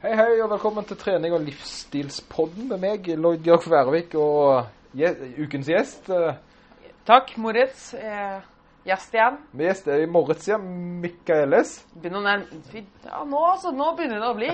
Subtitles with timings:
[0.00, 4.66] Hei, hei, og velkommen til trening- og livsstilspodden med meg, Lloyd Jørg Værvik, og
[4.96, 5.10] je
[5.44, 6.08] ukens gjest.
[6.10, 6.38] eh,
[7.06, 7.92] Takk, Moritz.
[7.94, 8.40] Eh,
[8.86, 9.36] gjest igjen.
[9.52, 10.64] Med gjest er i Moritz igjen,
[11.02, 11.74] Mikaeles.
[12.00, 12.46] Begynner nær...
[13.04, 14.50] Ja, nå, altså, nå begynner det å bli.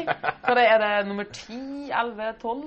[0.47, 2.65] For det er det nummer 10, 11, 12?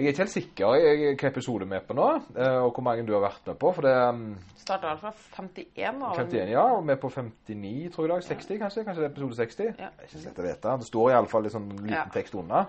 [0.00, 2.84] Jeg er ikke helt sikker i hvilken episode vi er på nå, eh, og hvor
[2.86, 4.22] mange du har vært med på, for det mm,
[4.62, 6.00] Starta fra 51.
[6.00, 6.12] da.
[6.16, 8.24] 51, ja, og vi er på 59, tror jeg dag.
[8.30, 8.84] 60, kanskje?
[8.86, 9.66] Kanskje det er episode 60?
[9.66, 9.90] Ja.
[9.92, 10.74] Det er ikke så lett å vite.
[10.80, 12.04] Det står i alle fall litt sånn liten Ja.
[12.14, 12.64] tekst unna.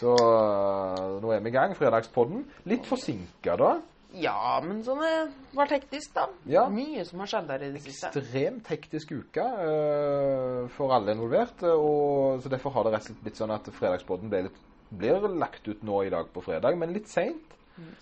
[0.00, 2.44] Så eh, nå er vi i gang, fredagspodden.
[2.72, 3.74] Litt forsinket da.
[4.16, 5.12] Ja, men sånn det
[5.54, 6.24] var teknisk, da.
[6.50, 6.64] Ja.
[6.72, 8.08] Mye som har skjedd der i det siste.
[8.10, 11.62] ekstremt hektisk uke uh, for alle involvert.
[11.62, 14.58] eh, Og, så Derfor har det rett og slett blitt sånn at fredagspodden ble litt,
[14.90, 17.46] blir lagt ut nå i dag på fredag, men litt seint.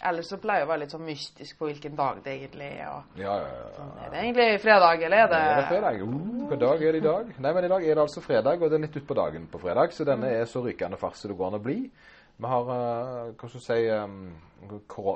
[0.03, 2.89] Ellers så pleier det å være litt sånn mystisk på hvilken dag det egentlig er.
[2.91, 3.87] Og Ja, ja, ja.
[4.05, 6.01] er det egentlig fredag, eller er det Er det fredag?
[6.03, 7.33] Uh, hvilken dag er det i dag?
[7.39, 9.61] Nei, men i dag er det altså fredag, og det er litt utpå dagen på
[9.63, 11.79] fredag, så denne er så rykende fars det går an å bli.
[12.39, 14.37] Vi har, eh, hva skal du si, um,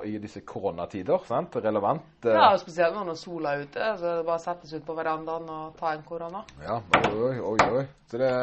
[0.07, 1.55] i disse koronatider, sant?
[1.55, 2.03] Relevant.
[2.25, 3.79] eh, Ja, spesielt når sola er ute.
[3.99, 6.43] Så det bare å sette seg ut på verandaen og ta en korona.
[6.63, 6.81] Ja,
[7.15, 7.85] oi, oi, oi.
[8.11, 8.31] Så det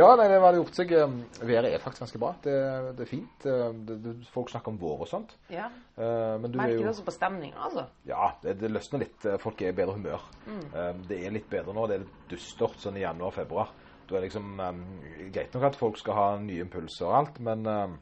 [0.00, 0.96] Ja, nei, det har gjort seg.
[1.44, 2.32] Været er faktisk ganske bra.
[2.42, 2.56] Det,
[2.96, 3.44] det er fint.
[3.44, 5.36] Det, det, folk snakker om vår og sånt.
[5.52, 5.68] Ja.
[5.98, 7.84] Uh, Men du er Merker det også på stemninga, altså.
[8.08, 9.28] Ja, det, det løsner litt.
[9.44, 10.24] Folk er i bedre humør.
[10.48, 11.04] Mm.
[11.08, 11.84] Det er litt bedre nå.
[11.86, 13.68] Det er litt dystert sånn i januar-februar.
[14.12, 14.82] Da er liksom um,
[15.32, 17.98] Greit nok at folk skal ha nye impulser og alt, men, um,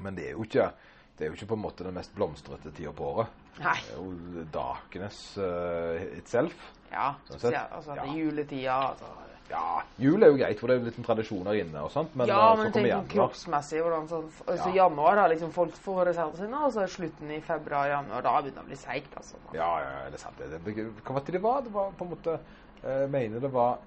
[0.00, 0.70] men det er jo ikke
[1.18, 3.30] det er jo ikke på en måte den mest blomstrete tida på året.
[3.58, 3.72] Nei.
[3.88, 6.54] Det er jo darkness uh, itself.
[6.92, 7.56] Ja, Sånn sett.
[7.74, 8.04] altså, Ja.
[8.04, 8.76] det er juletida.
[8.92, 9.08] Altså.
[9.50, 12.28] Ja, jul er jo greit, for det er jo litt tradisjoner inne og sånt, men
[12.30, 13.08] ja, men tenk januar.
[13.14, 13.80] kroppsmessig.
[13.82, 14.84] Hvordan sånn, altså, Ja.
[14.84, 18.22] Januar da liksom folk foresatt sine, og så er slutten i februar-januar.
[18.22, 19.16] Da begynner det å bli seigt.
[19.16, 19.36] Altså.
[19.56, 20.38] Ja, ja, ja, det er sant.
[20.38, 21.62] Det, det, hva var det det var?
[21.66, 22.38] Det var på en måte
[22.84, 23.78] Jeg mener det var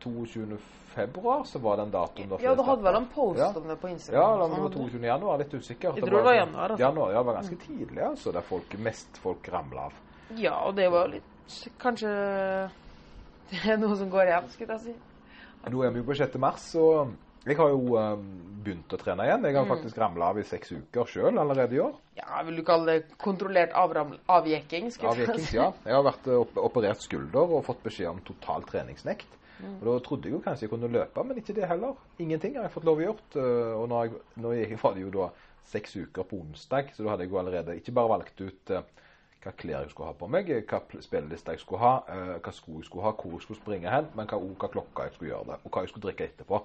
[0.00, 0.58] 22.
[0.90, 3.52] februar, så var den datoen da Ja, du hadde vel en post Ja.
[3.54, 4.20] om det på Instagram?
[4.20, 4.90] Ja, det var sånn.
[4.90, 5.04] 22.
[5.06, 5.94] januar, litt usikker.
[5.94, 6.82] Jeg tror det var januar, altså.
[6.82, 9.92] Januar, ja, det var ganske tidlig, altså, der folk, mest folk ramla av.
[10.36, 11.22] Ja, og det var litt
[11.82, 12.10] Kanskje
[13.50, 14.94] det er noe som går igjen, skulle jeg si.
[15.70, 16.38] Nå er vi jo på 6.
[16.38, 17.10] mars, og
[17.46, 18.16] jeg har jo eh,
[18.64, 19.42] begynt å trene igjen.
[19.48, 19.72] Jeg har Mm.
[19.74, 21.94] faktisk ramla av i seks uker sjøl allerede i år.
[22.16, 24.90] Ja, Vil du kalle det kontrollert avjekking?
[24.92, 25.38] avjekking?
[25.40, 25.56] si.
[25.56, 25.72] ja.
[25.84, 29.26] Jeg har vært operert skulder og fått beskjed om total treningsnekt.
[29.80, 31.94] Og Da trodde jeg jo kanskje jeg kunne løpe, men ikke det heller.
[32.18, 33.26] Ingenting har jeg fått lov å gjøre.
[33.36, 34.54] eh, Og nå, jeg, nå
[34.84, 35.30] var det jo da
[35.70, 38.82] seks uker på onsdag, så da hadde jeg jo allerede ikke bare valgt ut eh,
[39.44, 42.80] hva klær jeg skulle ha på meg, hva spilleliste jeg skulle ha, eh, hva sko
[42.80, 45.46] jeg skulle ha, hvor jeg skulle springe hen, men hva, hva klokka jeg skulle gjøre
[45.52, 46.60] det, og hva jeg skulle drikke etterpå.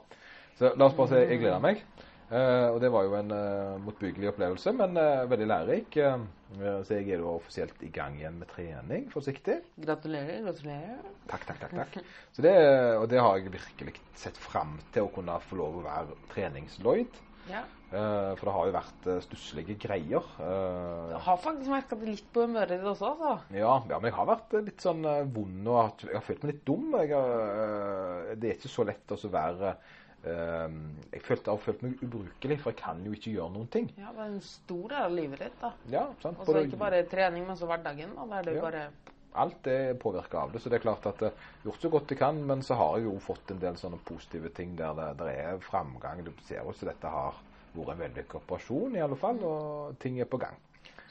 [0.59, 1.84] Så la oss bare si jeg gleder meg.
[2.25, 5.97] Eh, og det var jo en uh, motbyggelig opplevelse, men eh, veldig lærerik.
[6.02, 6.24] Eh,
[6.56, 9.59] så jeg er jo offisielt i gang igjen med trening, forsiktig.
[9.86, 10.41] Gratulerer.
[10.47, 11.06] gratulerer.
[11.30, 11.75] Takk, takk, takk.
[11.84, 12.00] takk.
[12.35, 12.53] Så det,
[12.97, 17.19] og det har jeg virkelig sett fram til å kunne få lov å være treningsløyd.
[17.52, 17.62] Ja.
[17.94, 20.25] Eh, for det har jo vært stusslige greier.
[20.41, 23.35] Eh, Jeg har faktisk merka det litt på humøret ditt også, altså.
[23.53, 26.41] ja, ja, men jeg har vært eh, litt sånn eh, vond og jeg har følt
[26.44, 26.88] meg litt dum.
[27.03, 29.94] Jeg har, eh, det er ikke så lett å være eh,
[30.25, 33.90] Jeg følte, har følt meg ubrukelig, for jeg kan jo ikke gjøre noen ting.
[34.00, 35.72] Ja, det er en stor del av livet ditt, da.
[35.94, 36.40] Ja, sant?
[36.41, 38.16] Og så ikke bare trening, men så hverdagen.
[38.18, 38.62] Da, der det Ja.
[38.62, 38.88] bare
[39.35, 40.62] alt er påvirka av det.
[40.62, 42.97] Så det er klart at jeg har gjort så godt jeg kan, men så har
[42.97, 46.24] jeg jo fått en del sånne positive ting der det, der er framgang.
[46.24, 47.35] Du ser jo at dette har
[47.75, 50.56] vært en vellykket operasjon, i alle fall, og ting er på gang.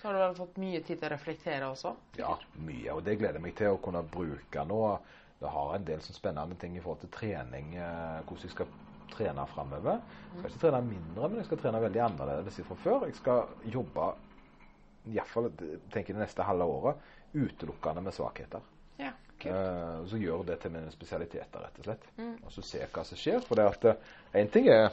[0.01, 1.95] Så har du vel fått mye tid til å reflektere også.
[2.17, 4.81] Ja, mye, og det gleder jeg meg til å kunne bruke nå.
[5.41, 8.67] Det har en del sånn spennende ting i forhold til trening, eh, hvordan jeg skal
[9.13, 10.01] trene framover.
[10.35, 13.09] Jeg skal ikke trene mindre, men jeg skal trene veldig annerledes fra før.
[13.09, 14.11] Jeg skal jobbe,
[15.13, 18.71] iallfall det neste halve året, utelukkende med svakheter.
[19.01, 19.11] Ja.
[19.45, 22.07] Eh, så gjør det til mine spesialiteter, rett og slett.
[22.45, 23.43] Og så se hva som skjer.
[23.45, 23.91] For det at
[24.39, 24.89] én ting er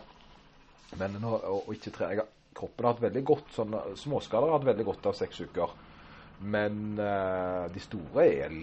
[1.00, 4.68] men nå, å, å ikke trene Kroppen har hatt veldig godt sånn, Småskader har hatt
[4.68, 5.72] veldig godt av seks uker.
[6.52, 8.56] Men uh, de store er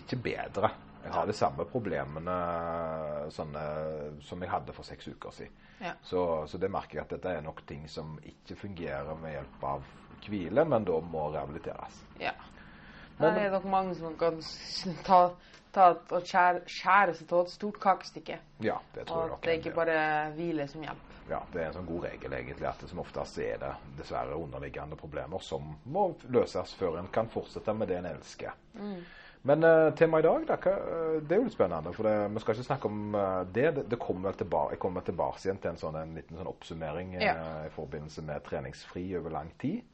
[0.00, 0.72] ikke bedre.
[1.06, 2.34] Jeg har de samme problemene
[3.30, 3.62] sånne,
[4.26, 5.52] som jeg hadde for seks uker siden.
[5.80, 5.92] Ja.
[6.02, 9.66] Så, så det merker jeg at dette er nok ting som ikke fungerer med hjelp
[9.70, 9.82] av
[10.26, 11.98] hvile, men da må rehabiliteres.
[12.20, 12.32] Ja.
[13.18, 14.40] Men- det er nok mange som kan
[15.04, 15.20] ta,
[15.72, 18.38] ta og skjære, skjære seg til et stort kakestykke.
[18.64, 19.38] Ja, det tror Og jeg nok.
[19.38, 21.12] at det ikke bare hvile som hjelp.
[21.28, 24.36] Ja, det er en sånn god regel egentlig at det som oftest er det dessverre
[24.38, 28.52] underliggende problemer som må løses før en kan fortsette med det en elsker.
[29.46, 31.92] Men uh, temaet i dag, da, eh, det er jo litt spennende.
[31.94, 33.66] For det, vi skal ikke snakke om eh, det.
[33.76, 33.84] det.
[33.92, 37.14] Det kommer vel tilbake, jeg kommer tilbake igjen til en, sånn, en liten sånn oppsummering
[37.20, 37.36] ja.
[37.38, 39.84] uh, i forbindelse med treningsfri over lang tid.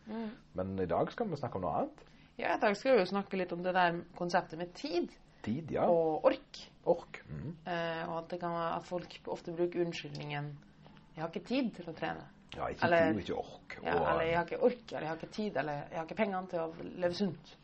[0.56, 2.04] Men i dag skal vi snakke om noe annet.
[2.40, 5.12] Ja, I dag skal vi jo snakke litt om det der konseptet med tid
[5.43, 5.88] Tid, ja.
[5.90, 6.58] og ork.
[6.88, 7.19] Ork.
[7.26, 7.56] Mm.
[7.66, 10.52] Uh, og at, det kan være at folk ofte bruker unnskyldningen
[11.12, 12.28] 'jeg har ikke tid til å trene'.
[12.56, 13.75] Ja, ikke Eller- tid, ikke ork.
[13.82, 16.05] Ja, og, eller 'jeg har ikke ork', eller 'jeg har ikke tid', eller 'jeg har
[16.05, 17.56] ikke pengene til å leve sunt'.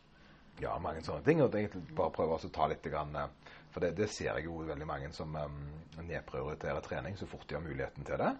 [0.60, 1.42] Ja, mange sånne ting.
[1.44, 4.62] Og egentlig bare prøve å ta litt grann, eh, For det, det ser jeg jo
[4.64, 5.58] veldig mange som um,
[6.02, 8.30] nedprioriterer trening så fort de har muligheten til det.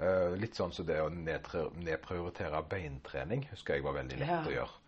[0.00, 4.40] Eh, litt sånn som det å nedprioritere beintrening husker jeg var veldig lett Ja.
[4.48, 4.80] å gjøre.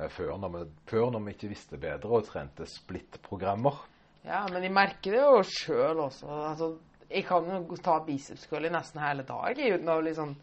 [0.00, 3.80] Uh, før, når vi, før når vi ikke visste bedre og trente splittprogrammer
[4.24, 6.26] Ja, men de merker det jo sjøl også.
[6.50, 6.68] Altså,
[7.10, 10.34] jeg kan jo ta bicepscurl i nesten hele dag uten å liksom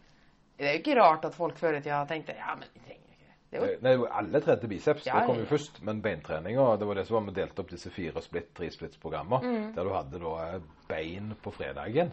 [0.57, 3.06] Det er jo ikke rart at folk før i tida tenkte ja, men vi trenger
[3.51, 5.79] Eh, Nei, alle trente biceps, Ja, det kom jo først.
[5.87, 9.43] Men beintreninga, det var det som var vi delte opp disse fire split, tre splits-programmer.
[9.43, 9.67] Mm.
[9.75, 12.11] Der du hadde da eh, bein på fredagen,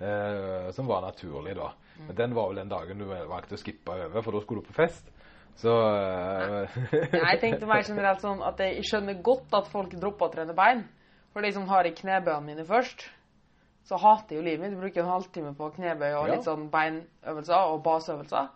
[0.00, 1.72] eh, som var naturlig da.
[1.98, 2.06] Mm.
[2.08, 4.70] Men den var vel den dagen du valgte å skippe over, for da skulle du
[4.72, 5.12] på fest.
[5.60, 6.76] Så eh,
[7.12, 10.86] Jeg tenkte mer generelt sånn at jeg skjønner godt at folk dropper å trene bein.
[11.32, 13.06] For de som har i knebøyene mine først,
[13.88, 14.78] så hater jo livet mitt.
[14.80, 18.50] Bruker en halvtime på knebøy og litt sånn beinøvelser og baseøvelser.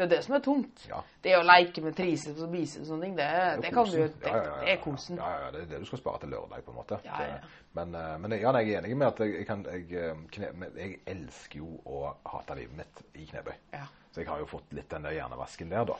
[0.00, 0.82] Det er det som er tungt.
[0.88, 0.98] Ja.
[1.20, 3.98] Det å leke med triceps og biceps og sånne ting, det, er det kan du
[3.98, 5.18] jo det, det er kosen.
[5.20, 7.00] Ja, ja, det er det du skal spare til lørdag, på en måte.
[7.04, 7.34] Ja, ja.
[7.76, 10.70] Men, eh, men ja, jeg er enig med at jeg, jeg, kan, jeg, eh, kne,
[10.78, 12.00] jeg elsker jo å
[12.32, 13.52] hate livet mitt i knebøy.
[13.76, 13.84] Ja.
[14.10, 15.98] Så jeg har jo fått litt den der hjernevasken der, da.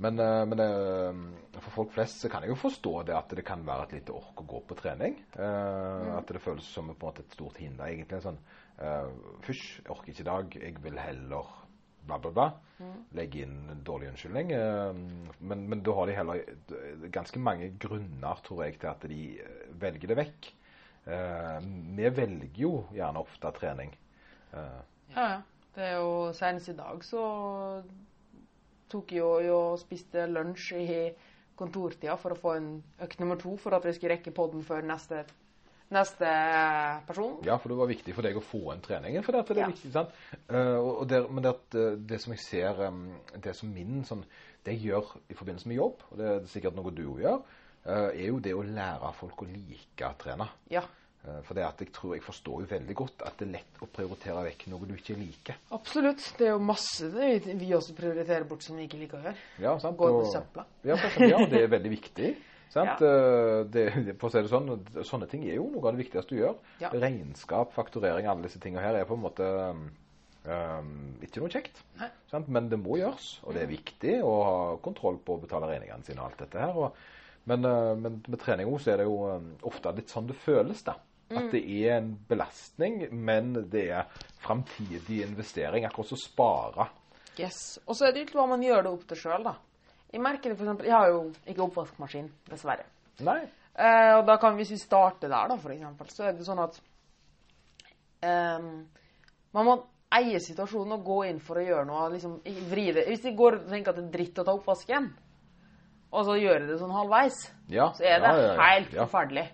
[0.00, 0.48] Men, -hmm.
[0.50, 3.82] men eh, for folk flest så kan jeg jo forstå det at det kan være
[3.82, 5.20] et lite ork å gå på trening.
[5.36, 6.16] Mm.
[6.16, 7.84] At det føles som på en måte et stort hinder.
[7.84, 8.38] Egentlig sånn
[8.80, 9.12] uh,
[9.42, 10.56] Fysj, orker ikke i dag.
[10.62, 11.46] Jeg vil heller
[12.06, 12.48] bla, bla, bla.
[13.16, 14.52] Legge inn en dårlig unnskyldning.
[14.56, 15.00] eh,
[15.38, 16.42] men, men da har de heller
[17.12, 20.50] ganske mange grunner, tror jeg, til at de eh, velger det vekk.
[21.06, 21.58] Eh,
[21.98, 23.96] vi velger jo gjerne ofte trening.
[24.52, 24.68] Ja,
[25.16, 25.40] ja.
[25.70, 27.20] Det er jo Senest i dag så
[28.90, 31.02] tok jeg jo og spiste lunsj i
[31.60, 32.70] kontortida for å få en
[33.04, 35.22] økt nummer to for at vi skulle rekke podden før neste,
[35.90, 36.28] neste
[37.06, 37.38] person.
[37.46, 39.24] Ja, for det var viktig for deg å få inn treningen.
[39.26, 39.70] For det, det er Ja.
[39.72, 40.12] viktig, sant?
[40.50, 44.24] Uh, og det, men det, eh, det som jeg ser um, Det som min sånn,
[44.64, 47.42] Det jeg gjør i forbindelse med jobb, og det er sikkert noe du òg gjør,
[47.86, 50.48] uh, er jo det å lære folk å like å trene.
[50.70, 50.82] Ja,
[51.20, 53.80] Uh, for det at jeg tror jeg forstår jo veldig godt at det er lett
[53.84, 55.54] å prioritere vekk noe du ikke liker.
[55.70, 56.22] absolutt.
[56.38, 59.36] Det er jo masse det vi også prioriterer bort som vi ikke liker å gjøre.
[59.60, 59.98] Ja, sant?
[59.98, 60.64] Går Og- søpla.
[60.82, 62.30] Ja, ja, det er veldig viktig.
[62.70, 63.02] Sant?
[63.02, 63.84] Eh, Det,
[64.20, 64.70] for å si det sånn,
[65.06, 66.58] sånne ting er jo noe av det viktigste du gjør.
[66.82, 66.92] Ja.
[66.94, 71.82] Regnskap, fakturering, alle disse tingene her er på en måte um, ikke noe kjekt.
[72.30, 72.48] Sant?
[72.48, 76.06] Men det må gjøres, og det er viktig å ha kontroll på å betale regningene
[76.06, 76.78] sine og alt dette her.
[76.78, 76.94] Og,
[77.50, 80.84] men, eh, men med trening også, er det jo um, ofte litt sånn det føles,
[80.86, 80.96] da.
[81.30, 85.84] At det er en belastning, men det er framtidig investering.
[85.86, 86.88] Akkurat som spare.
[87.38, 87.78] Yes.
[87.86, 89.52] Og så er det litt hva man gjør det opp til sjøl, da.
[90.10, 92.86] Jeg merker det eksempel, jeg har jo ikke oppvaskmaskin, dessverre.
[93.22, 93.40] Nei.
[93.78, 96.80] Eh, og da kan, hvis vi starter der, da, eksempel, så er det sånn at
[98.26, 98.72] ehm,
[99.54, 99.76] man må
[100.18, 102.08] eie situasjonen og gå inn for å gjøre noe.
[102.10, 102.40] liksom
[102.70, 103.06] vri det.
[103.06, 105.06] Hvis de går og tenker at det er dritt å ta oppvasken,
[106.10, 107.38] og så gjør de det sånn halvveis,
[107.70, 107.92] Ja.
[107.94, 109.46] så er det ja, ja, helt forferdelig.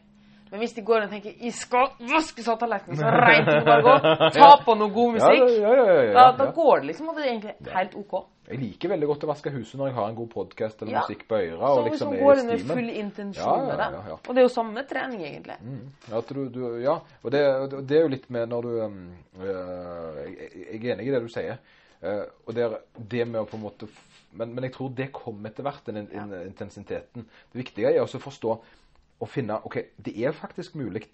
[0.50, 3.82] Men hvis de går og tenker 'jeg skal vaske så tallerkenen så reint det bare
[3.82, 6.87] går', ta på noe god Ja, musikk, ja, ja, ja, ja, da, da går det
[6.87, 8.26] liksom, og det er egentlig helt OK.
[8.47, 11.01] Jeg liker veldig godt å vaske huset når jeg har en god podkast eller Ja.
[11.03, 11.59] musikk på øra.
[11.67, 13.89] Så og liksom er går i med full intensjon Ja, ja, med det.
[13.97, 14.19] ja, ja.
[14.29, 15.57] Og det er jo samme trening, egentlig.
[15.63, 16.23] Mm.
[16.29, 17.43] Du, du, ja, og det,
[17.89, 19.01] det er jo litt med når du um,
[19.41, 21.59] øh, jeg, jeg er enig i det du sier.
[22.03, 23.88] Uh, og det, er det med å på en måte
[24.37, 27.25] men, men jeg tror det kommer etter hvert, den in, intensiteten.
[27.53, 28.57] Det viktige er å forstå
[29.17, 31.07] og finne OK, det er faktisk mulig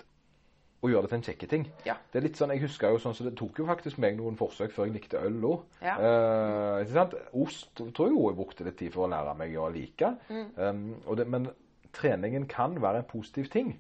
[0.83, 1.65] å gjøre det til en kjekke ting.
[1.87, 1.95] Ja.
[2.11, 4.35] Det er litt sånn, Jeg husker jo sånn, så det tok jo faktisk meg noen
[4.39, 5.61] forsøk før jeg likte øl òg.
[5.85, 5.95] Ja.
[5.95, 7.21] Eh.
[7.39, 10.11] Ost tror jeg jo jeg brukte litt tid for å lære meg å like.
[10.29, 10.49] Mm.
[10.59, 11.47] Um, og det, men
[11.95, 13.77] treningen kan være en positiv ting.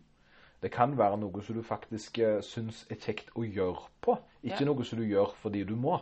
[0.62, 4.62] Det kan være noe som du faktisk uh, syns er kjekt å gjøre på, ikke
[4.62, 4.68] Ja.
[4.71, 5.99] noe som du gjør fordi du må.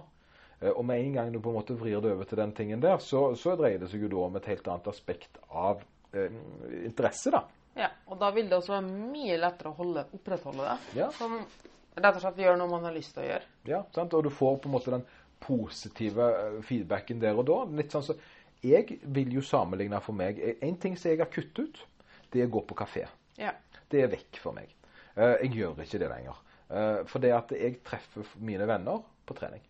[0.61, 2.83] Uh, og med en gang du på en måte vrir det over til den tingen
[2.85, 6.29] der, så, så dreier det seg jo da om et helt annet aspekt av uh,
[6.85, 7.47] interesse, da.
[7.81, 10.79] Ja, og da vil det også være mye lettere å holde, opprettholde det.
[11.01, 11.07] Ja.
[11.17, 11.39] Som
[11.97, 13.49] rett og slett gjør noe man har lyst til å gjøre.
[13.71, 14.15] Ja, sant?
[14.19, 15.07] Og du får på en måte den
[15.41, 17.57] positive eh, feedbacken der og da.
[17.81, 18.17] Litt sånn så,
[18.61, 21.79] Jeg vil jo sammenligne for meg En ting som jeg har kuttet ut,
[22.31, 23.07] det er å gå på kafé.
[23.41, 23.55] Ja.
[23.91, 24.69] Det er vekk for meg.
[25.17, 26.37] Eh, Jeg gjør ikke det lenger.
[26.71, 29.63] Eh, For det at jeg treffer mine venner på trening.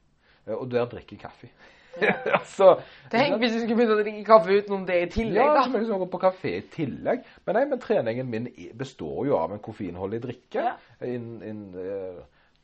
[0.47, 1.53] Eh, Og der drikker jeg kaffe.
[2.39, 2.73] altså,
[3.11, 5.65] Tenk hvis du skulle begynne å drikke kaffe utenom det i tillegg, ja, da.
[5.67, 7.25] så liksom gå på kafé i tillegg.
[7.47, 10.67] Men nei, men treningen min består jo av en koffeinholdig drikke.
[10.69, 10.77] Ja.
[11.09, 12.21] In, in, uh,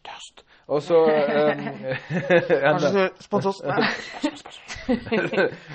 [0.07, 0.45] tørst.
[0.71, 3.61] Og så eh, Kanskje spons oss?
[3.67, 3.91] Nei.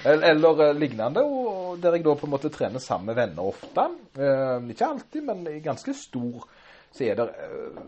[0.05, 3.51] eller, eller eh, lignende, og der jeg da på en måte trener sammen med venner
[3.51, 3.88] ofte.
[4.15, 6.48] Uh, ikke alltid, men i ganske stor
[6.91, 7.84] så er det eh,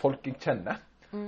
[0.00, 0.80] folk jeg kjenner,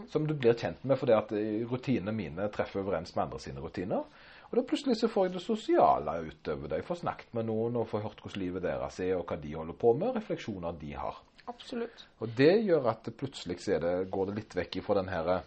[0.08, 3.62] som du blir kjent med fordi at eh, rutinene mine treffer overens med andre sine
[3.64, 4.04] rutiner.
[4.50, 6.80] Og da plutselig så får jeg det sosiale utover det.
[6.80, 9.54] Jeg får snakket med noen og får hørt hvordan livet deres er, og hva de
[9.54, 11.20] holder på med, refleksjoner de har.
[11.50, 12.06] Absolutt.
[12.20, 15.46] Og det gjør at plutselig så det, går det litt vekk ifra den her eh,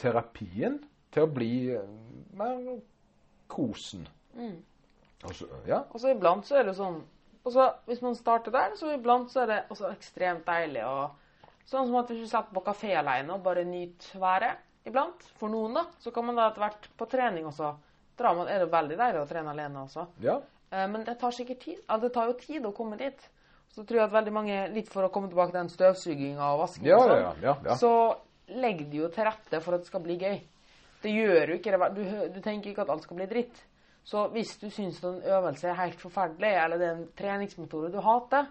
[0.00, 0.80] terapien
[1.14, 1.94] til å bli eh,
[2.38, 2.74] mer
[3.50, 4.04] kosen.
[5.24, 5.84] Og så, ja.
[5.90, 7.00] Og så iblant så er det sånn
[7.40, 11.08] og så Hvis man starter der, så iblant så er det også ekstremt deilig å
[11.70, 14.58] Sånn som at hvis du satt på kafé alene og bare nyter været
[14.88, 17.74] iblant, for noen, da, så kan man da etter hvert på trening også
[18.18, 20.06] dra man, Er det veldig deilig å trene alene også.
[20.24, 20.40] ja.
[20.72, 21.78] Eh, Men det tar sikkert tid.
[21.88, 23.28] Altså, det tar jo tid å komme dit.
[23.74, 26.60] Så tror jeg at veldig mange, litt for å komme tilbake til den støvsuginga og
[26.60, 27.76] vaskinga, Ja, og ja, sånn, ja, ja.
[27.76, 27.90] så
[28.60, 30.40] legger de jo til rette for at det skal bli gøy.
[31.02, 31.88] Det gjør jo ikke det.
[31.94, 32.02] Du,
[32.34, 33.62] du tenker ikke at alt skal bli dritt.
[34.04, 38.00] Så hvis du syns en øvelse er helt forferdelig, eller det er en treningsmetode du
[38.04, 38.46] hater,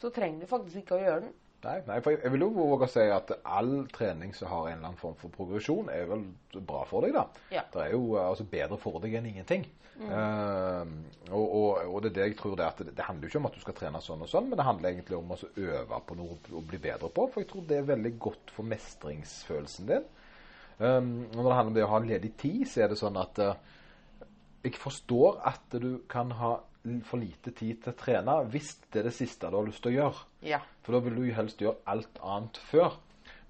[0.00, 1.32] så trenger du faktisk ikke å gjøre den.
[1.64, 4.76] Nei, nei, for jeg, vil jo våge å si at all trening som har en
[4.76, 6.22] eller annen form for progresjon, er vel
[6.54, 7.24] bra for deg, da.
[7.50, 7.64] Ja.
[7.72, 9.66] Det er jo eh, altså, bedre for deg enn ingenting.
[9.98, 10.90] Eh,
[11.32, 13.32] og, og, og det er det jeg tror det er at det, det handler jo
[13.32, 15.40] ikke om at du skal trene sånn og sånn, men det handler egentlig om å
[15.48, 17.26] øve på noe å bli bedre på.
[17.32, 20.06] For jeg tror det er veldig godt for mestringsfølelsen din.
[20.78, 23.00] Um, og når det handler om det å ha en ledig tid, så er det
[23.00, 23.56] sånn at uh,
[24.62, 26.52] jeg forstår at du kan ha
[27.04, 29.92] for lite tid til å trene hvis det er det siste du har lyst til
[29.92, 30.24] å gjøre.
[30.46, 30.60] Ja.
[30.82, 32.98] For da vil du jo helst gjøre alt annet før.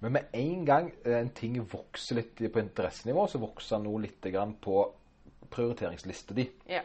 [0.00, 4.30] Men med en gang eh, en ting vokser litt på interessenivå, så vokser noe litt
[4.62, 4.78] på
[5.50, 6.48] prioriteringslista di.
[6.68, 6.84] ja.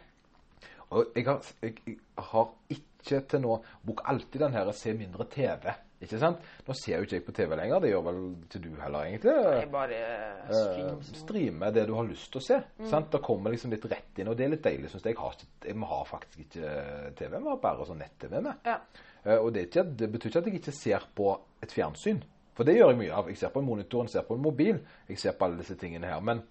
[0.94, 1.98] Og jeg har, jeg,
[2.30, 5.74] har ikke til nå Bruk alltid den her 'se mindre TV'.
[6.04, 6.42] Ikke sant?
[6.68, 7.80] Nå ser jo ikke jeg på TV lenger.
[7.84, 9.34] Det gjør vel ikke du heller, egentlig.
[9.62, 10.00] Jeg bare
[10.44, 12.58] Eh, streamer det du har lyst til å se.
[12.92, 13.10] Sant?
[13.14, 15.16] Da kommer liksom litt rett inn, og det er litt deilig, syns jeg.
[15.16, 16.74] Jeg har, har faktisk ikke
[17.16, 18.60] TV, vi har bare sånn nett-TV med.
[18.68, 18.78] Ja.
[19.24, 21.30] Eh, Og det, ikke, det betyr ikke at jeg ikke ser på
[21.64, 22.24] et fjernsyn.
[22.54, 23.30] For det gjør jeg mye av.
[23.32, 24.82] Jeg ser på en monitor, jeg ser på en mobil.
[25.10, 26.20] Jeg ser på alle disse tingene her.
[26.22, 26.44] Men,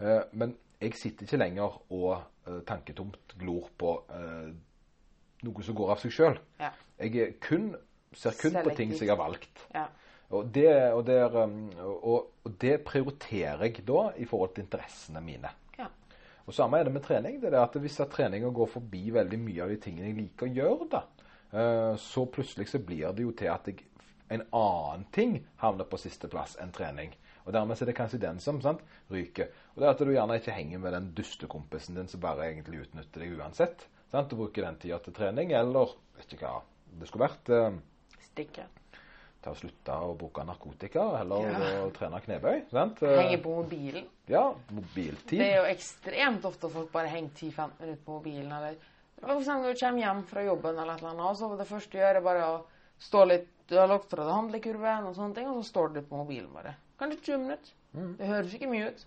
[0.00, 3.96] eh, men jeg sitter ikke lenger og eh, tanketomt glor på
[5.42, 6.36] noe som går av seg sjøl.
[6.62, 6.70] Ja.
[7.02, 7.72] Jeg er kun,
[8.18, 9.66] ser kun på ting som jeg har valgt.
[9.74, 9.88] ja.
[10.32, 14.64] Og det, og, det er, um, og, og det prioriterer jeg da i forhold til
[14.64, 15.50] interessene mine.
[15.76, 15.90] ja.
[16.46, 17.40] Og samme er det med trening.
[17.42, 20.54] det er at Hvis treninga går forbi veldig mye av de tingene jeg liker å
[20.56, 21.02] gjøre, da,
[21.52, 23.84] eh, så plutselig så blir det jo til at jeg,
[24.32, 27.12] en annen ting havner på sisteplass enn trening.
[27.44, 29.50] Og Dermed er det kanskje den som sant, ryker.
[29.74, 32.86] Og det er at du gjerne ikke henger med den dustekompisen din som bare egentlig
[32.86, 33.88] utnytter deg uansett.
[34.12, 34.30] Sant?
[34.30, 36.62] Du bruker den tida til trening, eller vet ikke hva
[37.00, 37.52] det skulle vært.
[38.32, 38.64] Eh, Stikke.
[39.42, 41.84] ta og slutte å bruke narkotika, eller Ja.
[41.84, 42.70] å trene knebøy.
[42.70, 43.00] Sant?
[43.00, 44.04] Henge på mobilen.
[44.28, 45.38] Ja, mobiltid.
[45.38, 48.52] Det er jo ekstremt ofte folk bare henger 10-15 minutter på mobilen.
[48.52, 48.76] Eller
[49.20, 51.90] for eksempel du kommer hjem fra jobben, eller et eller annet, og så det første
[51.90, 52.64] du gjør, er bare å
[53.00, 56.00] stå litt Du har lagt fra deg handlekurven og sånne ting, og så står du
[56.02, 56.74] på mobilen bare.
[56.98, 57.70] Kanskje 20 minutter.
[58.18, 59.04] Det høres ikke mye ut.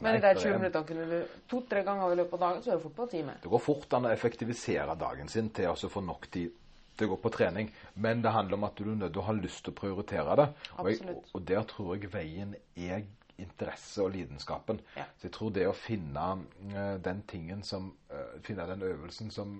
[0.00, 2.76] Men de 20 det- minuttene kunne du to-tre ganger i løpet av dagen, så er
[2.76, 3.32] det fort på en time.
[3.42, 6.50] Det går fort an å effektivisere dagen sin til å få nok tid
[6.98, 9.34] til går på trening, men det handler om at du er nødt til å ha
[9.36, 10.48] lyst til å prioritere det.
[10.76, 13.04] Og, jeg, og der tror jeg veien er
[13.40, 14.80] interesse og lidenskapen.
[14.96, 15.06] Ja.
[15.18, 16.26] Så jeg tror det å finne
[16.72, 19.56] uh, den tingen som uh, Finne den øvelsen som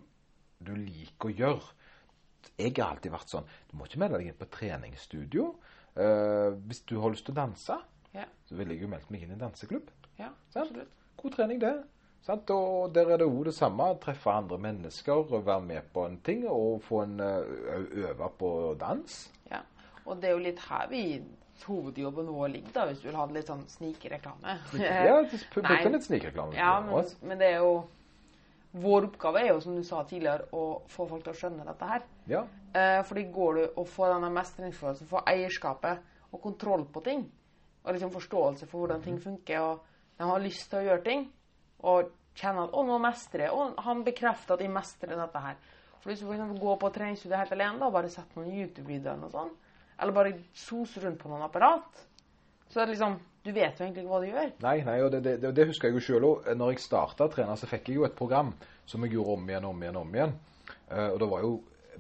[0.63, 1.73] du liker å gjøre.
[2.59, 5.49] Jeg har alltid vært sånn Du må ikke melde deg inn på treningsstudio.
[5.97, 7.81] Uh, hvis du har lyst til å danse,
[8.13, 8.27] Ja.
[8.49, 9.91] så ville jeg jo meldt meg inn i en danseklubb.
[10.19, 10.93] Ja, absolutt.
[11.21, 11.75] God trening, det.
[12.23, 12.51] Sant?
[12.55, 13.89] Og der er det jo det samme.
[14.03, 18.51] Treffe andre mennesker, være med på en ting, og få en øve på
[18.81, 19.33] dans.
[19.51, 19.63] Ja.
[20.07, 21.03] Og det er jo litt her vi
[21.67, 24.57] hovedjobben vår ligger, da, hvis du vil ha litt sånn snikreklame.
[24.79, 25.83] Ja, Nei.
[25.95, 26.57] litt snikreklame.
[26.59, 27.83] Ja, men, men det er jo
[28.73, 31.89] Vår oppgave er jo, som du sa tidligere, å få folk til å skjønne dette
[31.91, 32.07] her.
[32.25, 32.39] Ja.
[32.73, 37.27] Eh, fordi går du og får denne mestringsfølelsen, får eierskapet og kontroll på ting,
[37.85, 41.27] og liksom forståelse for hvordan ting funker, og de har lyst til å gjøre ting,
[41.83, 45.57] og kjenner at 'Å, nå mestrer jeg', og han bekrefter at jeg mestrer dette her.
[46.01, 49.31] For hvis du for går på treningsstudio helt alene, da, bare sett noen YouTube-videoer og
[49.31, 49.69] sånt,
[50.01, 52.01] eller bare soser rundt på noen apparat,
[52.69, 54.51] så er det liksom Du vet jo egentlig ikke hva du gjør.
[54.63, 56.45] Nei, nei, og det, det, det, husker jeg jo sjøl òg.
[56.55, 58.53] Når jeg starta å trene, så fikk jeg jo et program
[58.87, 60.35] som jeg gjorde om igjen om igjen om igjen.
[60.87, 61.51] Eh, og det var jo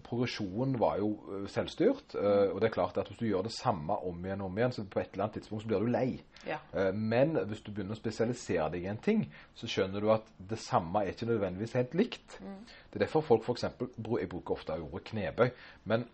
[0.06, 2.14] Progresjonen var jo eh, selvstyrt.
[2.14, 4.72] eh, og det er klart at hvis du gjør det samme om igjen om igjen,
[4.72, 6.06] så på et eller annet tidspunkt så blir du lei.
[6.48, 6.58] Ja.
[6.74, 10.32] Eh, Men hvis du begynner å spesialisere deg i en ting, så skjønner du at
[10.38, 12.38] det samme er ikke nødvendigvis helt likt.
[12.40, 13.68] Det er derfor folk f.eks.
[14.20, 15.50] Jeg bruker ofte ordet knebøy.
[15.84, 16.08] Men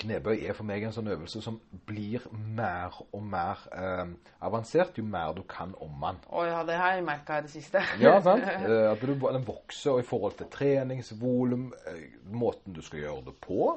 [0.00, 4.12] knebøy er for meg en sånn øvelse som blir mer og mer eh,
[4.46, 6.20] avansert jo mer du kan om den.
[6.32, 7.84] Å ja, det har jeg merka i det siste.
[8.04, 8.44] Ja, sant?
[8.70, 13.26] Eh, At du, den vokser og i forhold til treningsvolum, eh, måten du skal gjøre
[13.30, 13.74] det på.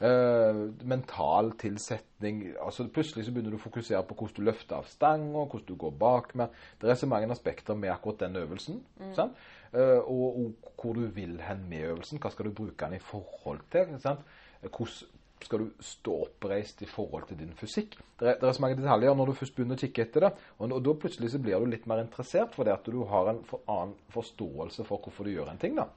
[0.00, 2.54] Uh, mental tilsetning.
[2.56, 5.74] Altså Plutselig så begynner du å fokusere på hvordan du løfter av stanga, hvordan du
[5.82, 6.54] går bak med.
[6.80, 8.78] Det er så mange aspekter med akkurat den øvelsen.
[9.12, 9.36] sant?
[9.74, 12.16] Uh, og, og hvor du vil hen med øvelsen.
[12.22, 13.92] Hva skal du bruke den i forhold til?
[14.00, 14.24] sant?
[14.64, 17.96] Hvordan skal du stå oppreist i forhold til din fysikk?
[18.20, 20.30] Det er, det er så mange detaljer når du først begynner å kikke etter det.
[20.58, 23.40] Og, og da plutselig så blir du litt mer interessert fordi at du har en
[23.48, 25.78] for, annen forståelse for hvorfor du gjør en ting.
[25.78, 25.88] da.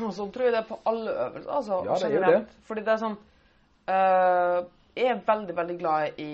[0.00, 1.52] Og så tror jeg det er på alle øvelser.
[1.58, 2.40] altså Ja, det er jo det.
[2.70, 3.20] Fordi det er sånn
[3.90, 4.58] øh,
[4.96, 6.30] Jeg er veldig, veldig glad i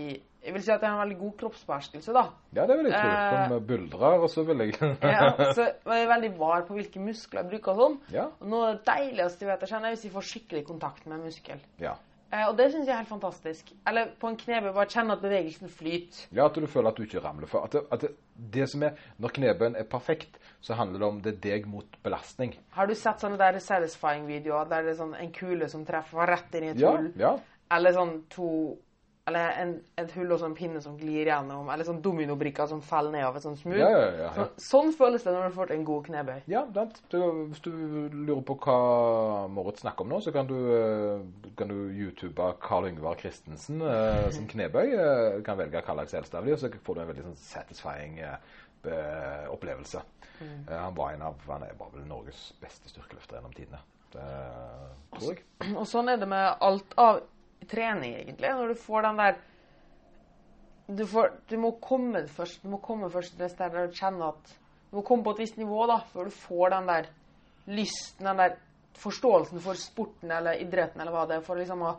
[0.46, 2.22] Jeg vil si at jeg har en veldig god kroppsbeherskelse, da.
[2.54, 3.08] Ja, det vil jeg tro.
[3.10, 3.48] Eh.
[3.50, 4.76] Som buldrer, og så vil jeg
[5.16, 7.96] Ja, så jeg er veldig var på hvilke muskler jeg bruker og sånn.
[8.14, 8.28] Ja.
[8.38, 11.08] Og noe av det deiligste jeg vet jeg kjenner, er hvis jeg får skikkelig kontakt
[11.08, 11.64] med en muskel.
[11.82, 11.96] ja.
[12.32, 13.68] Eh, og det syns jeg er helt fantastisk.
[13.86, 16.24] Eller på en knebøy, bare kjenne at bevegelsen flyter.
[16.34, 17.64] Ja, at du føler at du ikke ramler for.
[17.68, 18.10] At det, at det,
[18.56, 21.86] det som er, Når knebøyen er perfekt, så handler det om det er deg mot
[22.02, 22.56] belastning.
[22.74, 26.54] Har du sett sånne der satisfying-videoer der det er sånn en kule som treffer rett
[26.58, 27.12] inn i et Ja, hull?
[27.16, 27.36] ja.
[27.70, 28.50] Eller sånn to
[29.26, 31.66] Eller en, et hull og en pinne som glir gjennom.
[31.74, 33.80] Eller sånn dominobrikker som faller ned av et sånt smooth.
[33.80, 34.28] Ja, ja, ja.
[34.36, 36.36] Så, sånn føles det når du får fått en god knebøy.
[36.46, 37.72] Ja, Hvis du
[38.12, 38.76] lurer på hva
[39.50, 41.74] Moritz snakker om nå, så kan du, eh, kan du
[42.06, 44.94] youtube Karl Yngvar Christensen uh, som knebøy.
[44.94, 49.50] Uh, kan velge hva slags eldstavlig, og så får du en veldig sånn satisfying uh,
[49.52, 50.02] opplevelse.
[50.40, 53.80] Eh, Han var en av Han var vel Norges beste styrkeløfter gjennom tidene.
[54.12, 54.26] Det
[55.16, 55.44] tror jeg.
[55.74, 57.20] Og sånn er det med alt av
[57.68, 58.52] trening, egentlig.
[58.54, 59.38] Når du får den der
[60.86, 63.96] du, får, du må komme først Du må komme først til det stedet der du
[63.96, 64.52] kjenner at
[64.92, 67.08] Du må komme på et visst nivå da, før du får den der
[67.66, 68.54] lysten, den der
[69.00, 71.94] forståelsen for sporten eller idretten eller hva det er, for liksom å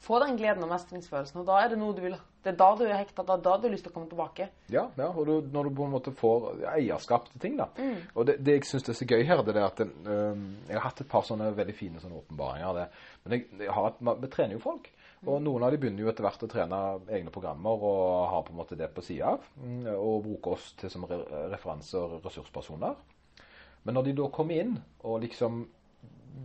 [0.00, 1.40] få den gleden og mestringsfølelsen.
[1.40, 3.56] Og da er det noe du vil Det er da du er hekta, da, da
[3.58, 4.46] du har lyst til å komme tilbake.
[4.70, 7.66] Ja, ja og du, når du på en måte får eierskap til ting, da.
[8.14, 10.78] Og det, det jeg syns er så gøy her, det er det at øh, Jeg
[10.78, 12.78] har hatt et par sånne veldig fine sånne åpenbaringer.
[12.78, 12.86] det.
[13.24, 14.86] Men jeg, jeg har et, vi trener jo folk.
[15.26, 16.78] Og noen av de begynner jo etter hvert å trene
[17.10, 19.48] egne programmer og har på en måte det på sida av.
[19.58, 22.94] mm, Og bruker oss til som referanser referanse- og ressurspersoner.
[23.82, 25.64] Men når de da kommer inn, og liksom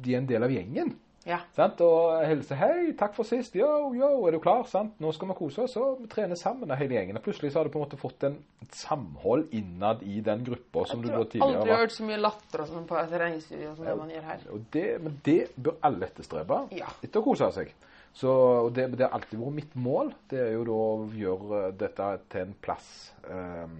[0.01, 1.39] de er en del av gjengen Ja.
[1.55, 1.79] Sant?
[1.81, 3.55] Og hilser 'Hei, takk for sist.
[3.55, 4.99] Yo, yo, er du klar?' Sant?
[4.99, 7.17] 'Nå skal vi kose oss.' Og vi trener sammen av hele gjengen.
[7.17, 8.37] Og plutselig så har du på en måte fått en,
[8.73, 12.61] samhold innad i den gruppa som du da Jeg har aldri hørt så mye latter
[12.61, 14.39] og sånn på et treningsstudio som det man gjør her.
[14.71, 16.87] Det, men det bør alle etterstrebe Ja.
[17.03, 17.73] etter å kose seg.
[18.13, 18.29] Så
[18.65, 20.13] og det, det har alltid vært mitt mål.
[20.29, 23.77] Det er jo da å gjøre eh, dette til en plass um,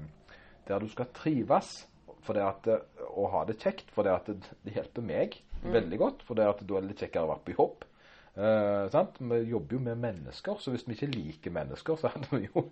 [0.68, 1.88] der du skal trives.
[2.24, 2.68] For det at,
[3.10, 3.90] og ha det kjekt.
[3.92, 6.24] For det at det, det hjelper meg veldig godt.
[6.28, 7.86] For det at da er det litt kjekkere å være på jobb.
[8.34, 9.20] Eh, sant?
[9.22, 12.64] Vi jobber jo med mennesker, så hvis vi ikke liker mennesker, så hadde vi jo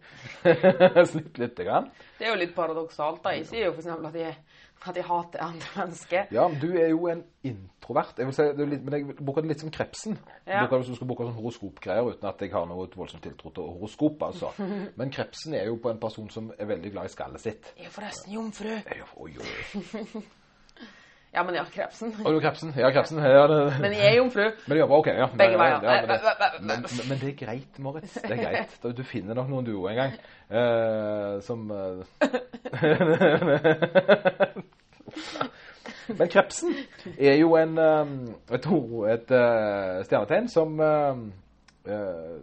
[1.11, 1.59] slitt litt.
[1.61, 1.91] grann.
[2.17, 3.21] Det er jo litt paradoksalt.
[3.23, 3.35] da.
[3.37, 3.91] Jeg sier jo f.eks.
[3.93, 4.33] at jeg,
[4.89, 6.31] at jeg hater andre mennesker.
[6.33, 8.17] Ja, men du er jo en introvert.
[8.17, 10.17] Jeg vil si, litt, men jeg bruker det litt som krepsen.
[10.49, 10.63] Ja.
[10.65, 13.69] Bruker hvis du skal bruke sånn horoskopgreier uten at jeg har noe voldsomt tiltro til
[13.77, 14.49] horoskop, altså.
[14.97, 17.69] Men krepsen er jo på en person som er veldig glad i skallet sitt.
[17.77, 18.73] Jeg er forresten jomfru.
[18.81, 20.23] Er- Oi, oi.
[21.33, 22.11] Ja, men ja, krepsen.
[22.19, 22.73] Å, du krepsen?
[22.75, 23.21] Ja, krepsen.
[23.23, 24.49] Ja, det, Men jeg er jomfru.
[24.67, 25.27] men ja, ok, ja.
[25.39, 25.77] Begge veier.
[25.79, 28.13] ja, men, det, Eh, eh, eh, men, men, det er greit, Moritz.
[28.19, 28.97] Det er greit.
[28.97, 30.11] Du finner nok noen du en gang.
[30.51, 32.03] Eh, som eh,
[36.19, 36.75] Men krepsen
[37.15, 38.67] er jo en, et, et,
[39.15, 41.15] et eh, stjernetegn som eh,
[41.87, 42.35] eh,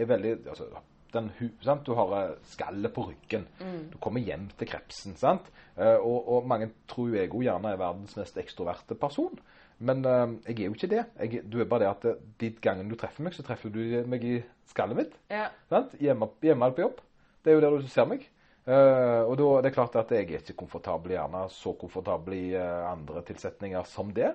[0.00, 0.64] er veldig altså,
[1.14, 1.30] den,
[1.64, 1.86] sant?
[1.86, 3.46] Du har eh, skallet på ryggen.
[3.92, 5.16] Du kommer hjem til krepsen.
[5.20, 5.50] sant?
[5.76, 9.38] Eh, og, og mange tror jeg òg gjerne er verdens mest ekstroverte person.
[9.80, 11.04] Men eh, jeg er jo ikke det.
[11.20, 14.26] Jeg, du er bare det at de gangen du treffer meg, så treffer du meg
[14.26, 15.16] i skallet mitt.
[15.32, 15.48] Ja.
[15.72, 15.96] Sant?
[16.02, 17.00] Hjemme, hjemme på jobb.
[17.40, 18.26] Det er jo der du ser meg.
[18.68, 22.44] Uh, og da er det klart at jeg er ikke komfortabel gjerne så komfortabel i
[22.52, 24.34] uh, andre tilsetninger som det.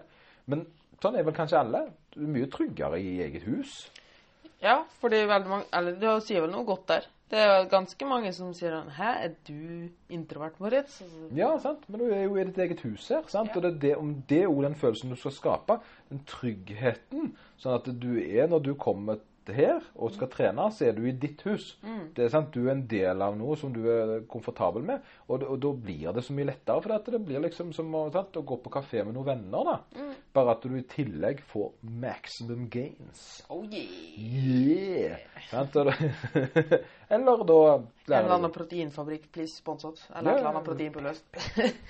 [0.49, 0.65] Men
[1.03, 1.83] sånn er vel kanskje alle.
[2.11, 3.85] Du er mye tryggere i eget hus.
[4.65, 7.06] Ja, fordi veldig mange Eller du sier vel noe godt der.
[7.30, 10.99] Det er ganske mange som sier sånn Hæ, er du introvert, Moritz?
[11.01, 11.86] Altså, Ja, sant?
[11.89, 13.23] men du er jo i ditt eget hus her.
[13.32, 13.49] sant?
[13.49, 13.56] Ja.
[13.58, 15.80] Og det er det, om det er den følelsen du skal skape.
[16.12, 17.32] Den tryggheten.
[17.58, 19.17] Sånn at du er, når du kommer
[19.53, 21.77] her og skal trene, så er du i ditt hus.
[22.15, 25.05] Det er sant, Du er en del av noe som du er komfortabel med.
[25.27, 26.81] Og, og da blir det så mye lettere.
[26.81, 29.71] For det blir liksom som sant, å gå på kafé med noen venner.
[29.71, 30.05] da.
[30.36, 33.43] Bare at du i tillegg får maximum gains.
[33.49, 33.86] oh yeah.
[34.17, 35.17] Yeah!
[37.10, 40.01] Eller da En eller annen proteinfabrikk, please, sponset.
[40.15, 41.25] Eller Ja, et eller annen annet på løst.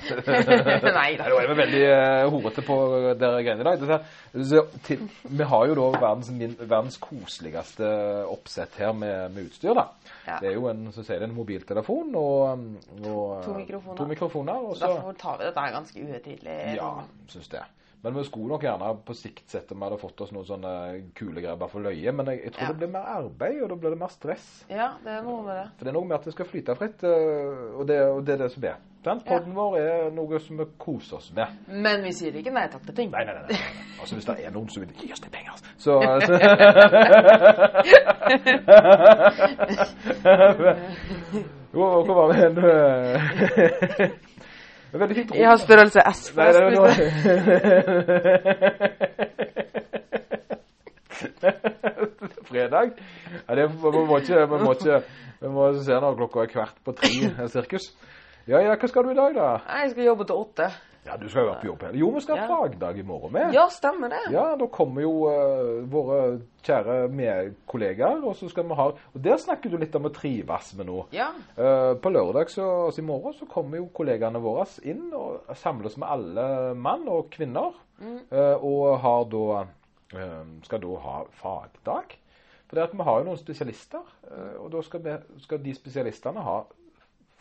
[0.99, 1.27] Nei da.
[1.31, 2.77] nå er vi veldig uh, horete på
[3.19, 3.79] dere greiene i dag.
[3.81, 7.44] Det Så, til, vi har jo da verdens, min, verdens koseligste
[8.31, 9.73] oppsett her med, med utstyr.
[9.77, 9.88] da.
[10.25, 10.39] Ja.
[10.41, 12.65] Det er jo en, så sier det en mobiltelefon og,
[13.05, 13.97] og To mikrofoner.
[13.99, 16.58] To mikrofoner og så, Derfor tar vi dette ganske uhøytidelig.
[16.79, 16.91] ja,
[17.27, 17.63] syns det.
[18.05, 20.71] Men vi skulle nok gjerne på sikt sett om vi hadde fått oss noen sånne
[21.17, 22.11] kule greier bare for løye.
[22.13, 22.69] Men jeg, jeg tror Ja.
[22.69, 24.45] det blir mer arbeid, og da blir det mer stress.
[24.69, 25.63] Ja, det er noe med det.
[25.79, 28.33] For det er noe med at det skal flyte fritt, øh, og det, og det
[28.35, 28.75] er det som er.
[29.05, 29.29] Den Ja.
[29.31, 31.47] podden vår er noe som vi koser oss med.
[31.67, 33.09] Men vi sier ikke nei takk til ting.
[33.11, 33.43] Nei, nei, nei.
[33.49, 33.57] nei.
[33.99, 36.33] Altså, hvis det er noen som vil gi oss litt penger, så, så
[41.75, 42.55] Hvor var vi hen?
[44.95, 45.31] Det er veldig fint.
[45.36, 46.19] Jeg har størrelse S.
[46.38, 46.88] Nei, det noe
[52.47, 52.91] Fredag?
[53.49, 55.01] Ja, det, vi, må ikke, vi, må ikke,
[55.41, 57.86] vi må se når klokka er kvart på tre, eh, sirkus.
[58.47, 59.60] Ja, ja, hva skal du i dag, da?
[59.81, 60.71] Jeg skal jobbe til åtte.
[61.05, 61.95] Ja, du skal jo være på jobb her.
[61.99, 63.53] Jo, vi skal ha fagdag i morgen med.
[63.53, 64.23] Ja, stemmer det.
[64.33, 66.19] Ja, da kommer jo uh, våre
[66.65, 70.71] kjære medkollegaer, og så skal vi ha Og der snakker du litt om å trives
[70.79, 71.05] med noe.
[71.13, 71.29] Ja.
[71.59, 75.97] Uh, på lørdag, så, altså i morgen, så kommer jo kollegaene våre inn og samles
[76.01, 77.77] med alle mann og kvinner.
[78.29, 79.65] eh, og har da
[80.65, 82.17] skal da ha fagdag.
[82.65, 84.03] For det at vi har jo noen spesialister,
[84.59, 86.59] og da skal, vi, skal de spesialistene ha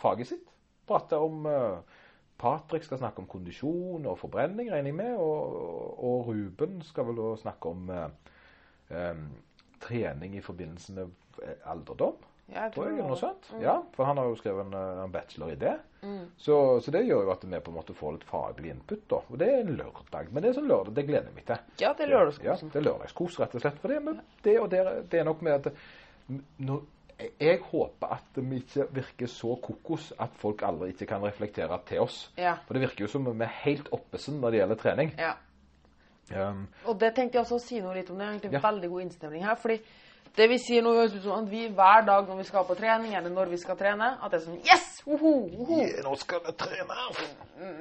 [0.01, 0.55] faget sitt.
[0.89, 2.01] Prate om eh,
[2.39, 5.17] Patrick skal snakke om kondisjon og forbrenning, regner jeg med.
[5.17, 8.07] Og, og Ruben skal vel også snakke om eh,
[8.91, 9.25] eh,
[9.85, 11.11] trening i forbindelse med
[11.43, 12.17] eh, alderdom.
[12.53, 13.47] Ja, Tror jeg, noe sånt.
[13.55, 13.61] Mm.
[13.65, 15.77] Ja, for han har jo skrevet en, eh, en bachelor i det.
[16.05, 16.27] Mm.
[16.37, 19.07] Så, så det gjør jo at vi på en måte får litt faglig input.
[19.09, 19.23] da.
[19.33, 20.29] Og det er en lørdag.
[20.29, 21.63] Men det er sånn lørdag, det gleder jeg meg til.
[21.81, 22.75] Ja, det er Ja, lørdagskosen.
[22.75, 23.79] det er lørdagskos, rett og slett.
[23.81, 24.83] For det, men det, og det,
[25.15, 25.73] det er nok med at
[26.69, 26.83] nå,
[27.41, 32.01] jeg håper at vi ikke virker så kokos at folk aldri ikke kan reflektere til
[32.05, 32.31] oss.
[32.37, 32.57] Ja.
[32.67, 35.15] For det virker jo som vi er helt oppesen når det gjelder trening.
[35.19, 35.33] ja.
[36.33, 38.17] Um, Og det tenkte jeg også å si noe litt om.
[38.17, 38.61] Det er egentlig Ja.
[38.65, 39.55] veldig god innstemning her.
[39.57, 39.81] fordi
[40.37, 42.75] det vi sier nå, høres ut som at vi hver dag når vi skal på
[42.75, 45.03] trening, eller når vi skal trene, at det er sånn Yes!
[45.07, 45.49] Woho!
[45.53, 45.83] woho!
[46.03, 46.97] nå skal vi trene!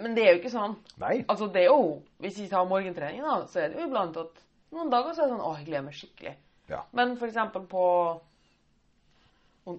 [0.03, 0.75] Men det er jo ikke sånn.
[0.99, 1.23] Nei.
[1.29, 4.43] Altså, det er jo Hvis vi tar morgentrening, da, så er det jo iblant at
[4.73, 6.35] noen dager så er det sånn Å, jeg gleder meg skikkelig.
[6.69, 6.83] Ja.
[6.91, 8.21] Men for eksempel på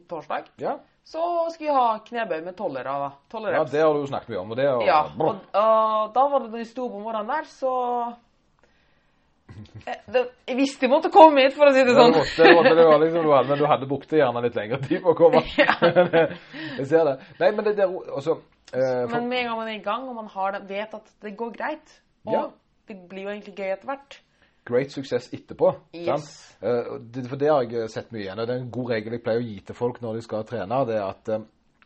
[0.08, 0.78] torsdag Ja.
[1.04, 2.94] så skal vi ha knebøy med tollere.
[3.52, 4.50] Ja, det har du jo snakket mye om.
[4.50, 7.44] Og det er, Ja, og, og da var det når store sto på morgenen der,
[7.50, 7.72] så
[9.86, 12.14] jeg, det, Jeg visste jeg måtte komme hit, for å si det Ja, sånn.
[12.16, 14.80] det måtte, måtte, det var liksom, du hadde, men du hadde brukt gjerne litt lengre
[14.82, 15.42] tid på å komme.
[16.80, 17.14] jeg ser det.
[17.42, 18.38] Nei, men det der også,
[18.72, 20.96] eh, for, Men med en gang man er i gang, og man har det, vet
[20.98, 22.44] at det går greit, og Ja.
[22.88, 24.18] det blir jo egentlig gøy etter hvert
[24.64, 25.74] Great suksess etterpå.
[25.92, 26.06] Yes.
[26.08, 26.62] Sant?
[26.64, 28.38] Eh, det, for det har jeg sett mye igjen.
[28.40, 30.46] og Det er en god regel jeg pleier å gi til folk når de skal
[30.48, 30.78] trene.
[30.88, 31.44] Det er at eh,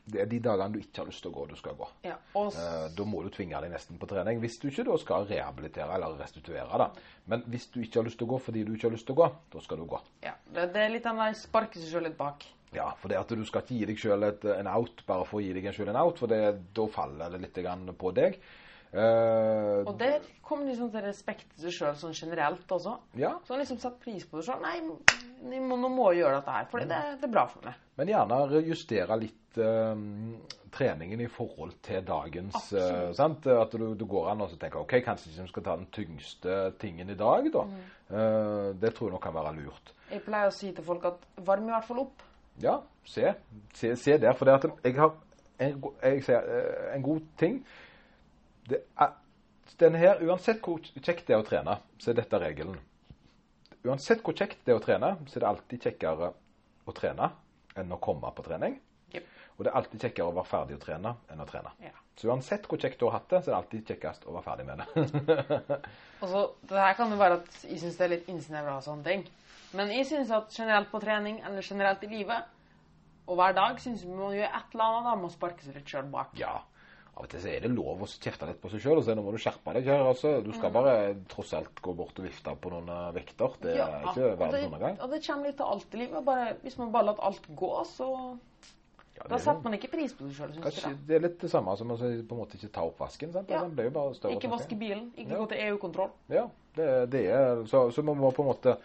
[0.09, 1.88] det er de dagene du ikke har lyst til å gå, du skal gå.
[2.07, 2.14] ja.
[2.38, 4.38] Og Eh, da må du tvinge deg nesten på trening.
[4.41, 6.79] Hvis du ikke da skal rehabilitere eller restituere.
[6.79, 6.91] da.
[7.27, 9.17] Men hvis du ikke har lyst til å gå fordi du ikke har lyst til
[9.19, 10.01] å gå, da skal du gå.
[10.25, 12.47] ja, det, det er litt den der sparke seg sjøl litt bak.
[12.73, 15.45] Ja, for det at du skal ikke gi deg sjøl en out bare for å
[15.45, 16.41] gi deg sjøl en out, for det,
[16.77, 18.41] da faller det litt på deg.
[18.92, 22.94] Eh, Og det kommer liksom til respekt til seg sjøl sånn generelt også.
[23.20, 24.62] ja, Så liksom satte pris på det sjøl.
[24.64, 27.83] Nei, må, nå må jeg gjøre dette her, for det, det er bra for meg.
[28.01, 30.01] Men gjerne justere litt eh,
[30.72, 33.46] treningen i forhold til dagens uh, sant?
[33.53, 36.59] At du, du går an og tenker ok, kanskje ikke vi skal ta den tyngste
[36.81, 37.64] tingen i dag, da.
[37.68, 37.87] Mm.
[38.81, 39.92] Det tror jeg nok kan være lurt.
[40.09, 42.22] Jeg pleier å si til folk at varm i hvert fall opp.
[42.62, 43.35] Ja, se.
[43.77, 44.37] Se, se der.
[44.37, 45.12] For det at jeg har
[45.59, 46.22] en, jeg
[46.94, 47.61] en god ting
[48.68, 49.14] det er,
[49.81, 52.78] denne her, Uansett hvor kjekt det er å trene, så er dette regelen.
[53.87, 56.33] Uansett hvor kjekt det er å trene, så er det alltid kjekkere
[56.88, 57.31] å trene
[57.78, 58.78] enn å komme på trening.
[59.14, 59.31] Yep.
[59.57, 61.72] Og det er alltid kjekkere å være ferdig å trene enn å trene.
[61.85, 61.94] Ja.
[62.18, 64.46] Så uansett hvor kjekt du har hatt det, så er det alltid kjekkest å være
[64.48, 65.78] ferdig med det.
[66.22, 68.87] Og så, det her kan jo være at jeg syns det er litt innsnevra og
[68.87, 69.22] sånne ting.
[69.78, 72.48] Men jeg syns at generelt på trening, eller generelt i livet,
[73.28, 75.76] og hver dag, syns vi må gjøre et eller annet da, med å sparke seg
[75.78, 76.33] litt sjøl bak.
[76.40, 76.57] ja,
[77.18, 79.14] av og til så er det lov å kjefte litt på seg sjøl og si
[79.18, 79.88] nå må du skjerpe deg.
[79.90, 80.37] Her, altså.
[80.46, 80.92] Du skal bare
[81.33, 83.57] tross alt gå bort og vifte på noen eh, vekter.
[83.64, 85.00] Det er Ja, ikke verdens undergang.
[85.02, 86.24] og det kommer litt til alt i livet.
[86.28, 88.11] Bare, hvis man bare lar alt gå, så
[89.18, 90.96] Ja, Da er setter man ikke pris på seg sjøl, syns jeg.
[91.09, 93.33] det er litt det samme som å på en måte ikke ta oppvasken.
[93.35, 93.50] sant?
[93.50, 93.64] Ja.
[93.66, 94.37] Den blir jo bare større.
[94.38, 95.38] Ikke vaske bilen, ikke Ja.
[95.42, 96.11] gå til EU-kontroll.
[96.31, 96.44] Ja,
[96.76, 98.76] det, det er så, så man må på en måte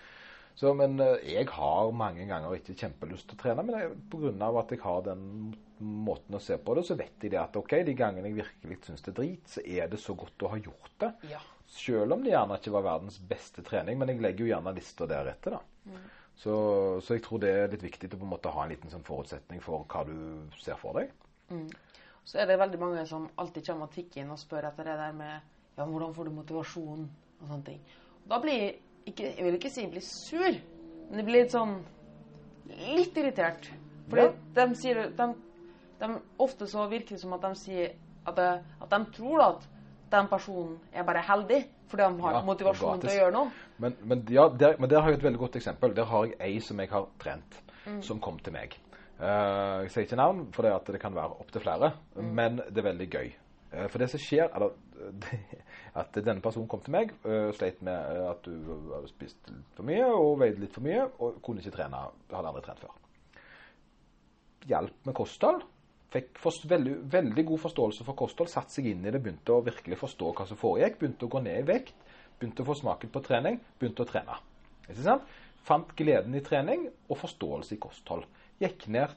[0.56, 4.34] så, Men eh, jeg har mange ganger ikke kjempelyst til å trene, men pga.
[4.46, 7.56] av at jeg har den måten å se på det, så vet de det at
[7.60, 10.52] ok, de gangene jeg virkelig syns det er drit, så er det så godt å
[10.54, 11.12] ha gjort det.
[11.32, 11.40] Ja.
[11.74, 15.08] Selv om det gjerne ikke var verdens beste trening, men jeg legger jo gjerne lista
[15.10, 15.62] deretter, da.
[15.90, 16.04] Mm.
[16.36, 16.54] Så,
[17.06, 19.06] så jeg tror det er litt viktig å på en måte ha en liten sånn
[19.06, 20.16] forutsetning for hva du
[20.62, 21.12] ser for deg.
[22.26, 24.96] Så er det veldig mange som alltid kommer og tikker inn og spør etter det
[25.02, 27.06] der med Ja, hvordan får du motivasjon?
[27.42, 27.80] Og sånne ting.
[28.24, 28.76] Og da blir jeg
[29.12, 30.60] ikke Jeg vil ikke si jeg blir sur,
[31.10, 31.74] men jeg blir litt sånn
[32.96, 33.68] Litt irritert.
[34.10, 34.32] Fordi Ja.
[34.56, 35.28] de de,
[36.04, 37.94] de, Ofte så virker det som at de sier
[38.28, 38.50] at, det,
[38.84, 39.66] at de tror at
[40.14, 43.52] den personen er bare heldig fordi han har Ja, motivasjon til å gjøre noe.
[43.84, 45.92] Men, men, ja, der, men der har jeg et veldig godt eksempel.
[45.98, 47.98] Der har jeg ei som jeg har trent, Mm.
[48.02, 48.78] som kom til meg.
[49.20, 52.30] Uh, jeg sier ikke navn, for det, det kan være opptil flere, Mm.
[52.36, 53.28] men det er veldig gøy.
[53.74, 54.72] Uh, for det som skjer, eller
[56.02, 57.94] at denne personen kom til meg og sleit med
[58.32, 58.56] at du
[58.96, 62.00] hadde spist litt for mye og veide litt for mye, og kunne ikke trene,
[62.32, 62.96] hadde aldri trent før.
[64.72, 65.62] Hjalp med kosthold.
[66.14, 66.38] Fikk
[66.70, 70.34] veldig, veldig god forståelse for kosthold, satte seg inn i det, begynte å virkelig forstå
[70.38, 71.96] hva som foregikk, begynte å gå ned i vekt,
[72.38, 74.38] begynte å få smaken på trening, begynte å trene.
[74.86, 75.34] Ikke sant?
[75.64, 78.28] Fant gleden i trening og forståelse i kosthold.
[78.62, 79.16] Gikk ned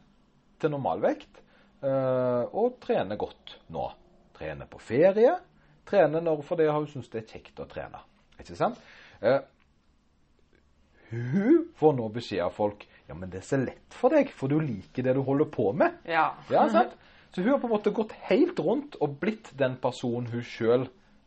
[0.62, 1.42] til normalvekt
[1.82, 3.90] øh, og trener godt nå.
[4.36, 5.34] Trener på ferie.
[5.88, 8.00] Trener når fordi hun syns det er kjekt å trene.
[8.40, 8.80] Ikke sant?
[9.20, 9.40] Uh,
[11.10, 14.50] hun får nå beskjed av folk ja, men det er så lett for deg, for
[14.50, 16.00] du liker det du holder på med.
[16.10, 16.32] Ja.
[16.50, 16.96] Ja, sant?
[17.30, 20.86] Så hun har på en måte gått helt rundt og blitt den personen hun sjøl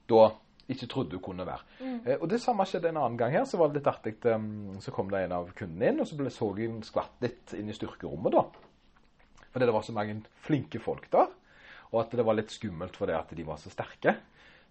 [0.09, 0.31] da
[0.69, 1.65] ikke trodde hun kunne være.
[1.81, 3.45] Eh, og det samme skjedde en annen gang her.
[3.49, 4.15] Så var det litt artig.
[4.25, 7.53] Um, så kom det en av kundene inn, og så ble så hun skvatt litt
[7.57, 9.45] inn i styrkerommet, da.
[9.49, 11.31] Fordi det var så mange flinke folk der.
[11.89, 14.13] Og at det var litt skummelt fordi at de var så sterke.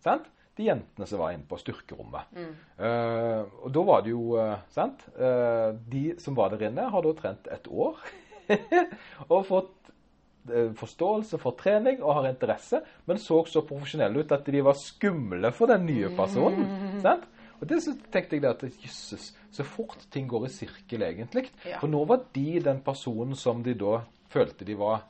[0.05, 0.29] Sant?
[0.59, 2.35] De jentene som var inne på styrkerommet.
[2.35, 5.05] Eh, og da var det jo uh, sant?
[5.15, 8.01] Uh, de som var der inne, har da trent et år.
[9.33, 9.75] og fått
[10.49, 15.51] forståelse for trening og har interesse, men så så profesjonelle ut at de var skumle
[15.53, 16.65] for den nye personen.
[17.05, 17.27] sant?
[17.59, 21.49] Og det så tenkte jeg at jøsses, så fort ting går i sirkel, egentlig.
[21.67, 21.81] Ja.
[21.83, 24.01] For nå var de den personen som de da
[24.33, 25.05] følte de var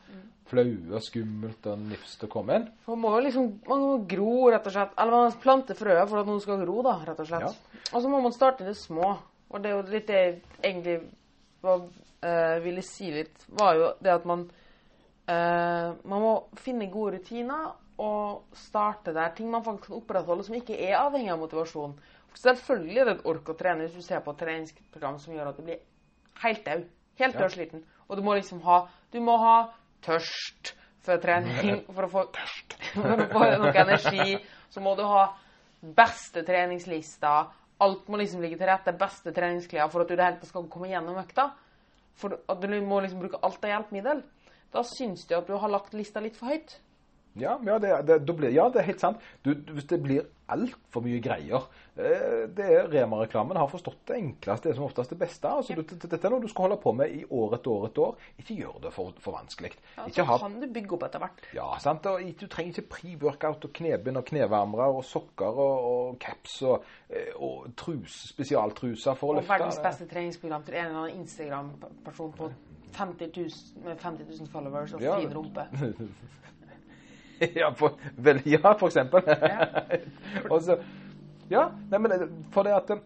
[0.48, 2.66] flaue og skummelt og nifst å komme inn.
[2.88, 4.94] Man må jo liksom man må gro, rett og slett.
[4.98, 7.66] Eller man planter frøet for at noen skal gro, da, rett og slett.
[7.92, 9.16] Og så må man starte i det små.
[9.48, 10.22] Og det er jo litt det
[10.62, 10.98] egentlig
[11.64, 11.78] hva
[12.22, 14.44] eh, ville si litt, var jo det at man
[15.28, 20.54] eh, Man må finne gode rutiner og starte der ting man faktisk kan opprettholde som
[20.54, 21.96] ikke er avhengig av motivasjon.
[22.38, 25.50] Selvfølgelig er det et ork å trene hvis du ser på et treningsprogram som gjør
[25.50, 25.80] at du blir
[26.44, 26.84] helt død.
[27.18, 27.40] Helt Ja.
[27.40, 27.82] dødsliten.
[28.08, 29.72] Og du må liksom ha Du må ha
[30.04, 32.24] tørst før trening for å få
[32.94, 34.38] for å få noe energi.
[34.68, 35.28] Så må du ha
[35.80, 37.36] beste treningslista.
[37.84, 38.96] Alt må liksom ligge til rette.
[38.98, 41.50] Beste treningsklær for at du det hele skal komme gjennom økta.
[42.18, 44.24] For at du må liksom bruke alt av hjelpemiddel.
[44.74, 46.76] Da syns de at du har lagt lista litt for høyt.
[47.40, 49.22] Ja, ja, det, det, blir, ja, det er helt sant.
[49.44, 51.66] Du, hvis det blir altfor mye greier
[52.00, 55.50] eh, det er Rema-reklamen har forstått det enkleste, det som oftest det beste.
[55.50, 58.04] Altså, du, dette er noe du skal holde på med i år etter år etter
[58.06, 58.14] år.
[58.40, 59.74] Ikke gjør det for, for vanskelig.
[59.98, 61.42] Ja, så ha kan du bygge opp etter hvert.
[61.58, 62.08] ja, sant?
[62.08, 66.88] Og du trenger ikke pre-workout og knebind og knevarmere og sokker og, og caps og,
[67.10, 69.52] eh, og trus, spesialtruser for å Og løfte.
[69.52, 72.48] verdens beste treningsprogram til en eller annen Instagram-person på
[72.96, 75.18] 50 000, med 50 000 followers og Ja.
[75.20, 75.68] fin rumpe.
[77.60, 79.22] ja, for, vel, ja, for eksempel.
[79.26, 80.58] Ja.
[80.66, 80.78] så,
[81.50, 83.02] ja, nei, men for det at eh,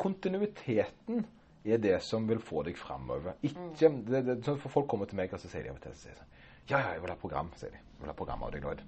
[0.00, 1.24] kontinuiteten
[1.64, 3.36] er det som vil få deg framover.
[3.46, 5.84] Ikke, det, det, sånn for folk kommer til meg og så sier de av og
[5.84, 6.32] til så sier sånn,
[6.70, 7.78] Ja, ja, jeg vil ha program, sier de.
[7.78, 8.82] Jeg vil ha program av deg, Lloyd.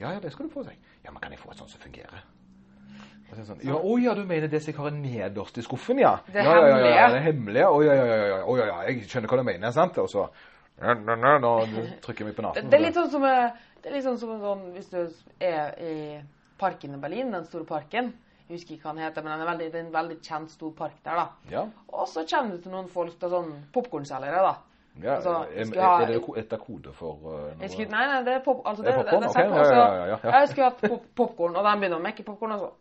[0.00, 0.94] Ja, ja, det skal du få, sier jeg.
[1.06, 2.24] Ja, men kan jeg få et sånt som fungerer?
[3.32, 6.02] Og så sånn, ja, å ja, du mener det som jeg har nederst i skuffen,
[6.02, 6.18] ja?
[6.26, 7.68] Det ja, ja, ja, ja, det hemmelige.
[7.68, 10.00] Å ja, ja, ja, ja, jeg skjønner hva du mener, sant?
[10.02, 10.26] Og så
[10.80, 11.52] Nå,
[12.04, 14.34] trykker vi på Det, det er litt sånn som, eh, det er litt sånn, som
[14.40, 14.98] sånn hvis du
[15.40, 15.94] er i
[16.58, 18.12] parken i Berlin, den store parken.
[18.48, 20.50] Jeg husker ikke hva den heter, men den er veldig, det er en veldig kjent
[20.52, 21.26] stor park der, da.
[21.50, 21.62] Ja.
[21.92, 24.54] Og så kommer du til noen folk til sånn popkornselgere, da.
[25.00, 25.32] Ja, Altså,
[25.80, 27.68] ha- er det et kode for uh, noe?
[27.72, 28.60] skulle, nei, nei, det er pop...
[28.68, 30.32] Altså, Det det, er det, popcorn, det, ok, setter- ja, altså, ja, ja, ja.
[30.40, 32.72] Jeg skulle hatt pop popkorn, og de begynner å mekke popkorn, og så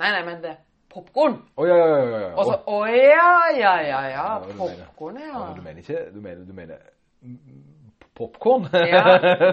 [0.00, 0.56] Nei, nei, men det er
[0.90, 1.36] popkorn.
[1.60, 2.06] Å ja, ja, ja.
[2.14, 2.30] ja, ja.
[2.40, 4.08] Og så Å ja, ja, ja, ja.
[4.14, 4.24] Ja,
[4.56, 5.44] Popkorn, ja.
[5.54, 6.80] du mener ikke Du mener, du mener
[8.14, 8.68] popkorn?
[8.72, 9.04] ja.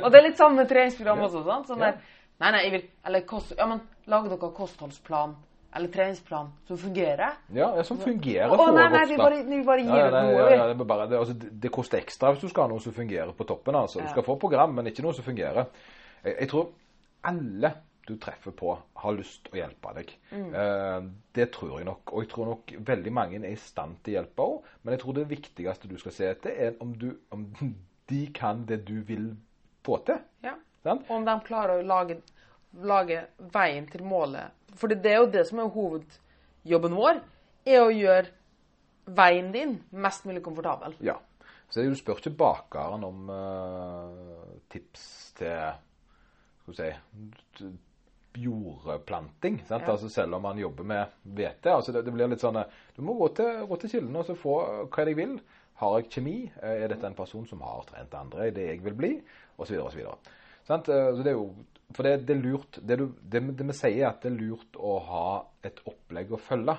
[0.01, 1.71] Og det er litt med treningsprogram også, sant?
[1.71, 2.01] Sånn der
[2.41, 3.53] Nei, nei, jeg vil Eller kost...
[3.57, 5.35] Ja, men lag dere kostholdsplan
[5.71, 7.37] eller treningsplan som fungerer.
[7.55, 10.15] ja, ja, som fungerer Å for nei, nei, vi bare, vi bare gir Ja, ut
[10.17, 12.73] nei, noe, ja, det, bare, det, altså, det, det koster ekstra hvis du skal ha
[12.73, 13.77] noe som fungerer på toppen.
[13.79, 14.01] altså.
[14.03, 15.69] Du skal få program, men ikke noe som fungerer.
[16.25, 16.73] Jeg, jeg tror
[17.29, 17.71] alle
[18.07, 20.13] du treffer på, har lyst til å hjelpe deg.
[20.33, 20.47] Mm.
[20.57, 22.11] Eh, det tror jeg nok.
[22.11, 24.60] Og jeg tror nok veldig mange er i stand til å hjelpe òg.
[24.81, 27.45] Men jeg tror det viktigste du skal se etter, er om, du, om
[28.09, 29.31] de kan det du vil
[29.85, 30.21] få til.
[30.45, 30.55] Ja.
[30.85, 31.09] Sant?
[31.13, 32.17] Om de klarer å lage,
[32.73, 34.55] lage veien til målet.
[34.77, 37.21] For det er jo det som er hovedjobben vår,
[37.69, 38.33] er å gjøre
[39.11, 40.95] veien din mest mulig komfortabel.
[41.05, 41.19] Ja.
[41.71, 45.03] Så du spør ikke bakeren om uh, tips
[45.37, 45.77] til
[46.61, 47.69] skal vi si,
[48.37, 49.61] jordplanting.
[49.69, 49.79] Ja.
[49.79, 51.73] Altså selv om man jobber med hvete.
[51.73, 54.27] Altså det, det blir litt sånn eh, Du må gå til, gå til kilden og
[54.27, 55.35] så få eh, hva jeg vil.
[55.81, 56.35] Har jeg kjemi?
[56.61, 59.11] Eh, Er dette en person som har trent andre i det jeg vil bli?
[59.57, 60.15] Og så videre?
[60.15, 60.77] Eh, Så
[61.23, 61.49] det er jo
[61.91, 64.37] For det, det er lurt det, du, det, det vi sier, er at det er
[64.39, 65.25] lurt å ha
[65.67, 66.77] et opplegg å følge.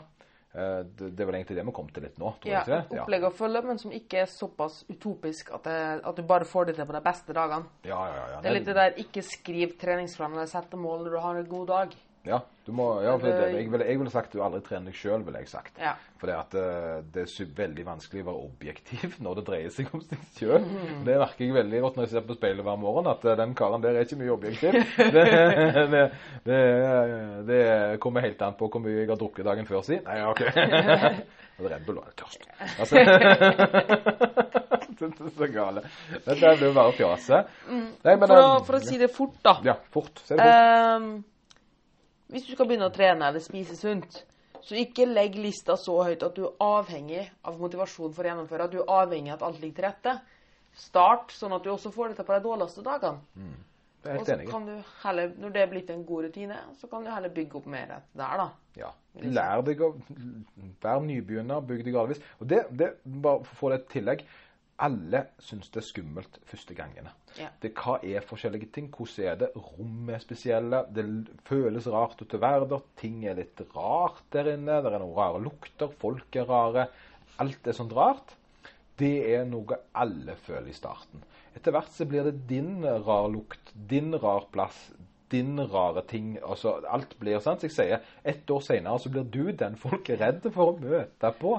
[0.55, 2.81] Eh, Det, det vel egentlig det vi kom til litt nå, tror Ja, du ikke
[2.83, 6.45] et opplegg å følge, men som ikke er såpass utopisk at, det, at du bare
[6.45, 7.65] får det til på de beste dagene.
[7.89, 8.41] Ja, ja, ja.
[8.45, 11.49] Det er litt det der ikke skriv treningsplan eller sette mål når du har en
[11.49, 11.97] god dag.
[12.23, 15.25] Ja, du må, ja det, jeg, ville, jeg ville sagt du aldri trener deg sjøl,
[15.27, 15.75] ville jeg sagt.
[15.83, 15.97] Ja.
[16.21, 19.91] For det, at eh, det er veldig vanskelig å være objektiv når det dreier seg
[19.91, 20.69] om seg sjøl.
[21.03, 23.57] Det merker jeg veldig godt når jeg ser på speilet hver morgen, at eh, den
[23.59, 24.79] karen der er ikke mye objektiv.
[26.43, 26.57] Det,
[27.47, 27.59] det,
[28.03, 29.99] kommer helt an på hvor mye jeg har drukket dagen før si.
[30.07, 30.41] Nei, OK.
[31.63, 32.47] Red Bull var tørst.
[32.81, 33.03] Altså,
[34.99, 35.85] det er så gale.
[36.15, 37.43] Dette det blir jo bare fjase.
[37.69, 39.59] Nei, men, For å, for å si det fort, da.
[39.67, 40.25] Ja, fort.
[40.25, 40.49] Si det fort.
[40.49, 41.13] Ehm,
[42.33, 44.23] hvis du skal begynne å trene eller spise sunt,
[44.63, 48.69] så ikke legg lista så høyt at du er avhengig av motivasjon for å gjennomføre.
[48.69, 50.15] At du er avhengig av at alt ligger til rette.
[50.79, 53.21] Start sånn at du også får det til på de dårligste dagene.
[54.03, 54.47] Jeg er Og helt så enig.
[54.51, 57.59] kan du heller, når det er blitt en god rutine, så kan du heller bygge
[57.61, 58.01] opp mer der,
[58.41, 58.47] da.
[58.81, 58.89] Ja.
[59.23, 59.93] Lær deg å
[60.83, 62.23] være nybegynner, bygg deg gradvis.
[62.41, 64.25] Og det, det, bare for å få det et tillegg,
[64.83, 67.13] alle syns det er skummelt første gangene.
[67.39, 67.49] Ja.
[67.63, 68.91] Det, hva er forskjellige ting?
[68.93, 69.51] Hvordan er det?
[69.57, 70.83] Rommet er spesielle.
[70.93, 71.05] Det
[71.49, 72.85] føles rart å være der.
[73.01, 74.81] Ting er litt rart der inne.
[74.83, 75.93] Det er noen rare lukter.
[76.03, 76.89] Folk er rare.
[77.43, 78.35] Alt er sånt rart.
[78.99, 81.23] Det er noe alle føler i starten.
[81.57, 84.91] Etter hvert så blir det din rar lukt, din rar plass,
[85.33, 86.35] din rare ting.
[86.45, 87.63] Altså, alt blir sant.
[87.63, 90.81] Så jeg sier, ett år senere så blir du den folk er redde for å
[90.81, 91.57] møte på.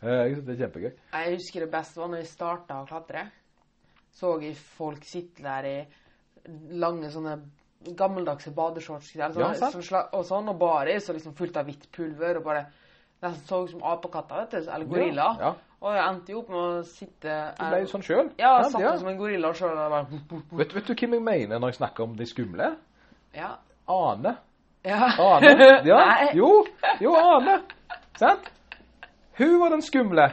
[0.06, 0.92] Eh, Jeg synes det er kjempegøy.
[1.12, 3.26] Jeg husker det beste var når vi starta å klatre.
[4.16, 5.78] Så jeg folk sitte der i
[6.80, 7.34] lange sånne
[7.96, 12.40] gammeldagse badeshorts sånne, Ja, sånn og sånn, og baris og liksom fullt av hvitt pulver
[12.40, 12.66] og bare
[13.20, 15.28] nesten så ut som apekatter, vet du, eller gorilla.
[15.40, 15.70] Ja, ja.
[15.80, 18.26] Og jeg endte jo opp med å sitte Du ble jo sånn sjøl.
[18.36, 18.92] Ja, jeg satt ja.
[19.00, 19.78] som en gorilla sjøl
[20.60, 22.66] Vet, vet du hvem jeg mener når jeg snakker om de skumle?
[23.36, 23.54] Ja.
[23.88, 24.34] Ane.
[24.84, 25.08] ja.
[25.24, 25.54] Ane.
[25.88, 26.00] Ja.
[26.04, 26.32] Nei.
[26.36, 26.50] Jo,
[27.00, 27.62] jo, Ane.
[28.20, 28.50] Sant?
[29.38, 30.26] Hun var den skumle.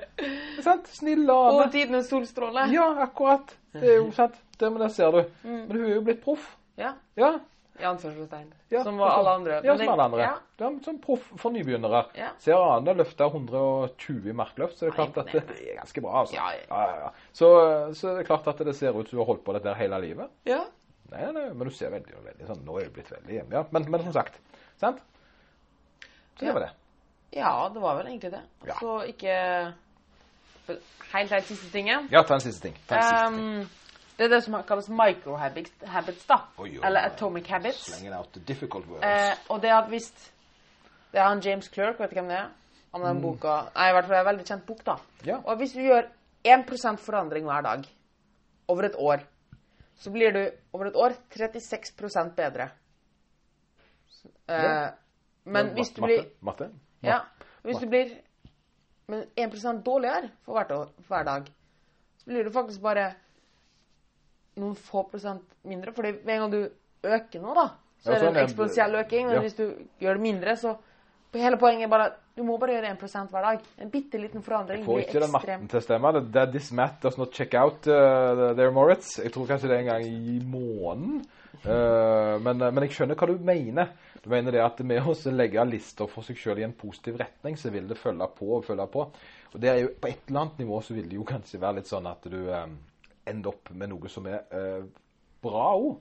[0.64, 0.88] sant?
[0.90, 1.60] Snill Ane.
[1.64, 2.66] Og tidenes solstråle.
[2.74, 3.52] Ja, akkurat.
[3.76, 4.34] Det er jo sant.
[4.58, 5.20] Det, men det ser du.
[5.46, 6.48] Men hun er jo blitt proff.
[6.80, 6.94] Ja.
[7.20, 7.36] Ja.
[7.80, 8.48] I anførselstegn.
[8.68, 8.82] ja.
[8.84, 9.60] som var alle andre.
[9.64, 10.24] Ja, som alle andre.
[10.26, 10.32] Ja.
[10.60, 10.70] Ja.
[10.84, 12.02] som proff for nybegynnere.
[12.18, 12.32] Ja.
[12.42, 16.02] Ser Arne har løfta 120 markløft, så det er klart at det, det er ganske
[16.04, 16.18] bra.
[16.24, 16.36] altså.
[16.36, 17.12] Ja, ja.
[17.32, 17.48] Så,
[17.96, 20.02] så det er klart at det ser ut som du har holdt på dette hele
[20.08, 20.32] livet.
[20.50, 20.64] ja.
[21.10, 23.50] Nei, nei, men du ser veldig, veldig sånn, Nå er du blitt veldig hjemme.
[23.56, 24.36] Ja, men, men som sagt.
[24.78, 25.00] Sant?
[26.38, 26.68] Så det var det.
[27.32, 28.42] Ja, det var vel egentlig det.
[28.66, 28.74] Ja.
[28.80, 29.74] Så ikke
[31.10, 32.08] Helt, helt siste tingen.
[32.12, 32.74] Ja, ta en siste ting.
[32.90, 33.38] En siste ting.
[33.60, 33.70] Um,
[34.18, 36.36] det er det som kalles microhabits, habits, da.
[36.58, 37.80] Oi, oi, Eller atomic habits.
[37.88, 39.02] Slenging out the difficult words.
[39.02, 40.10] Eh, og det at hvis
[41.12, 42.50] Det er han James Clerk, vet du hvem det er?
[42.94, 44.94] Har den boka Nei, i hvert fall er en veldig kjent bok, da.
[44.94, 45.26] Mm.
[45.26, 45.38] Ja.
[45.44, 46.06] Og hvis du gjør
[46.46, 47.88] 1% forandring hver dag
[48.68, 49.24] over et år,
[49.98, 52.70] så blir du over et år 36 bedre.
[54.48, 54.90] Eh, Ja.
[55.44, 56.70] Men Ja, hvis du matte, blir
[57.02, 57.20] Ja.
[57.62, 58.12] Hvis du blir
[59.10, 61.48] men 1 dårligere for, år, for hver dag,
[62.18, 63.08] så blir du faktisk bare
[64.60, 65.92] noen få prosent mindre.
[65.92, 67.66] Fordi med en gang du øker noe, da,
[68.00, 69.26] så Ja, er det sånn en eksponentiell øking.
[69.26, 69.42] Men ja.
[69.46, 69.66] hvis du
[70.00, 70.76] gjør det mindre, så
[71.30, 73.60] Hele poenget er bare at du må bare gjøre 1 hver dag.
[73.78, 76.10] En bitte liten forandring Får ikke den matten til å stemme.
[76.12, 79.18] Det- er this math does not check out uh, there, Moritz.
[79.18, 81.24] Jeg tror kanskje det er en gang i måneden.
[81.64, 83.92] Uh, men, men jeg skjønner hva du mener.
[84.22, 87.56] Du mener det at med å legge lister for seg selv i en positiv retning,
[87.56, 89.06] så vil det følge på og følge på.
[89.54, 91.78] Og det er jo, på et eller annet nivå så vil det jo kanskje være
[91.80, 92.66] litt sånn at du eh,
[93.26, 94.82] ender opp med noe som er eh,
[95.42, 95.96] bra òg.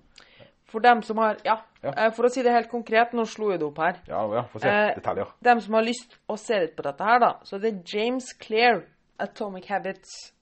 [0.69, 1.93] For dem som har Ja, Ja.
[1.95, 4.01] eh, for å si det helt konkret, nå slo jeg det opp her.
[4.07, 4.67] Ja, ja, få se.
[4.69, 5.31] Eh, Detaljer.
[5.41, 8.33] dem som har lyst å se litt på dette her, da, så det er James
[8.33, 8.83] Clear,
[9.17, 10.33] Atomic Habits.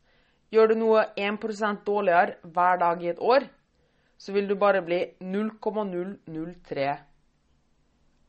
[0.52, 3.46] Gjør du noe 1% dårligere hver dag i et år,
[4.18, 6.98] så vil du bare bli 0,003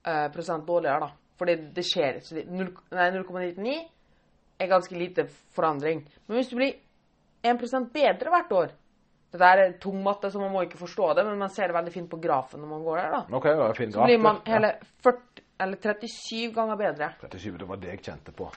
[0.08, 1.10] eh, prosent dårligere, da.
[1.38, 3.78] Fordi det skjer så det- Nei, 0,99
[4.58, 6.04] er ganske lite forandring.
[6.26, 6.74] Men hvis du blir
[7.44, 8.76] 1% bedre hvert år
[9.28, 11.74] Dette der er tung matte, så man må ikke forstå det, men man ser det
[11.76, 13.36] veldig fint på grafen når man går der, da.
[13.36, 14.70] Okay, det er fin Så blir man hele
[15.04, 17.10] 40, eller 37 ganger bedre.
[17.20, 18.48] 37, det var det jeg kjente på.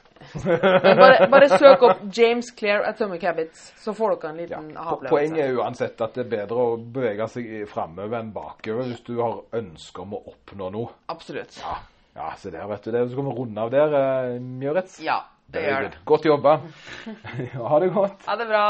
[1.01, 4.83] Bare, bare søk opp James Clear Atomic Habits, så får dere en liten ja.
[4.83, 5.15] aha-opplevelse.
[5.15, 9.15] Poenget er uansett at det er bedre å bevege seg framover enn bakover hvis du
[9.21, 10.95] har ønske om å oppnå noe.
[11.13, 11.57] Absolutt.
[11.63, 11.79] Ja,
[12.19, 12.93] ja se der, vet du.
[12.93, 13.99] Det så kan vi runde av der,
[14.45, 14.99] Mjøritz.
[15.01, 15.93] Ja, det det gjør det.
[16.13, 16.57] Godt jobba.
[17.71, 18.27] ha det godt.
[18.29, 18.65] Ha det bra.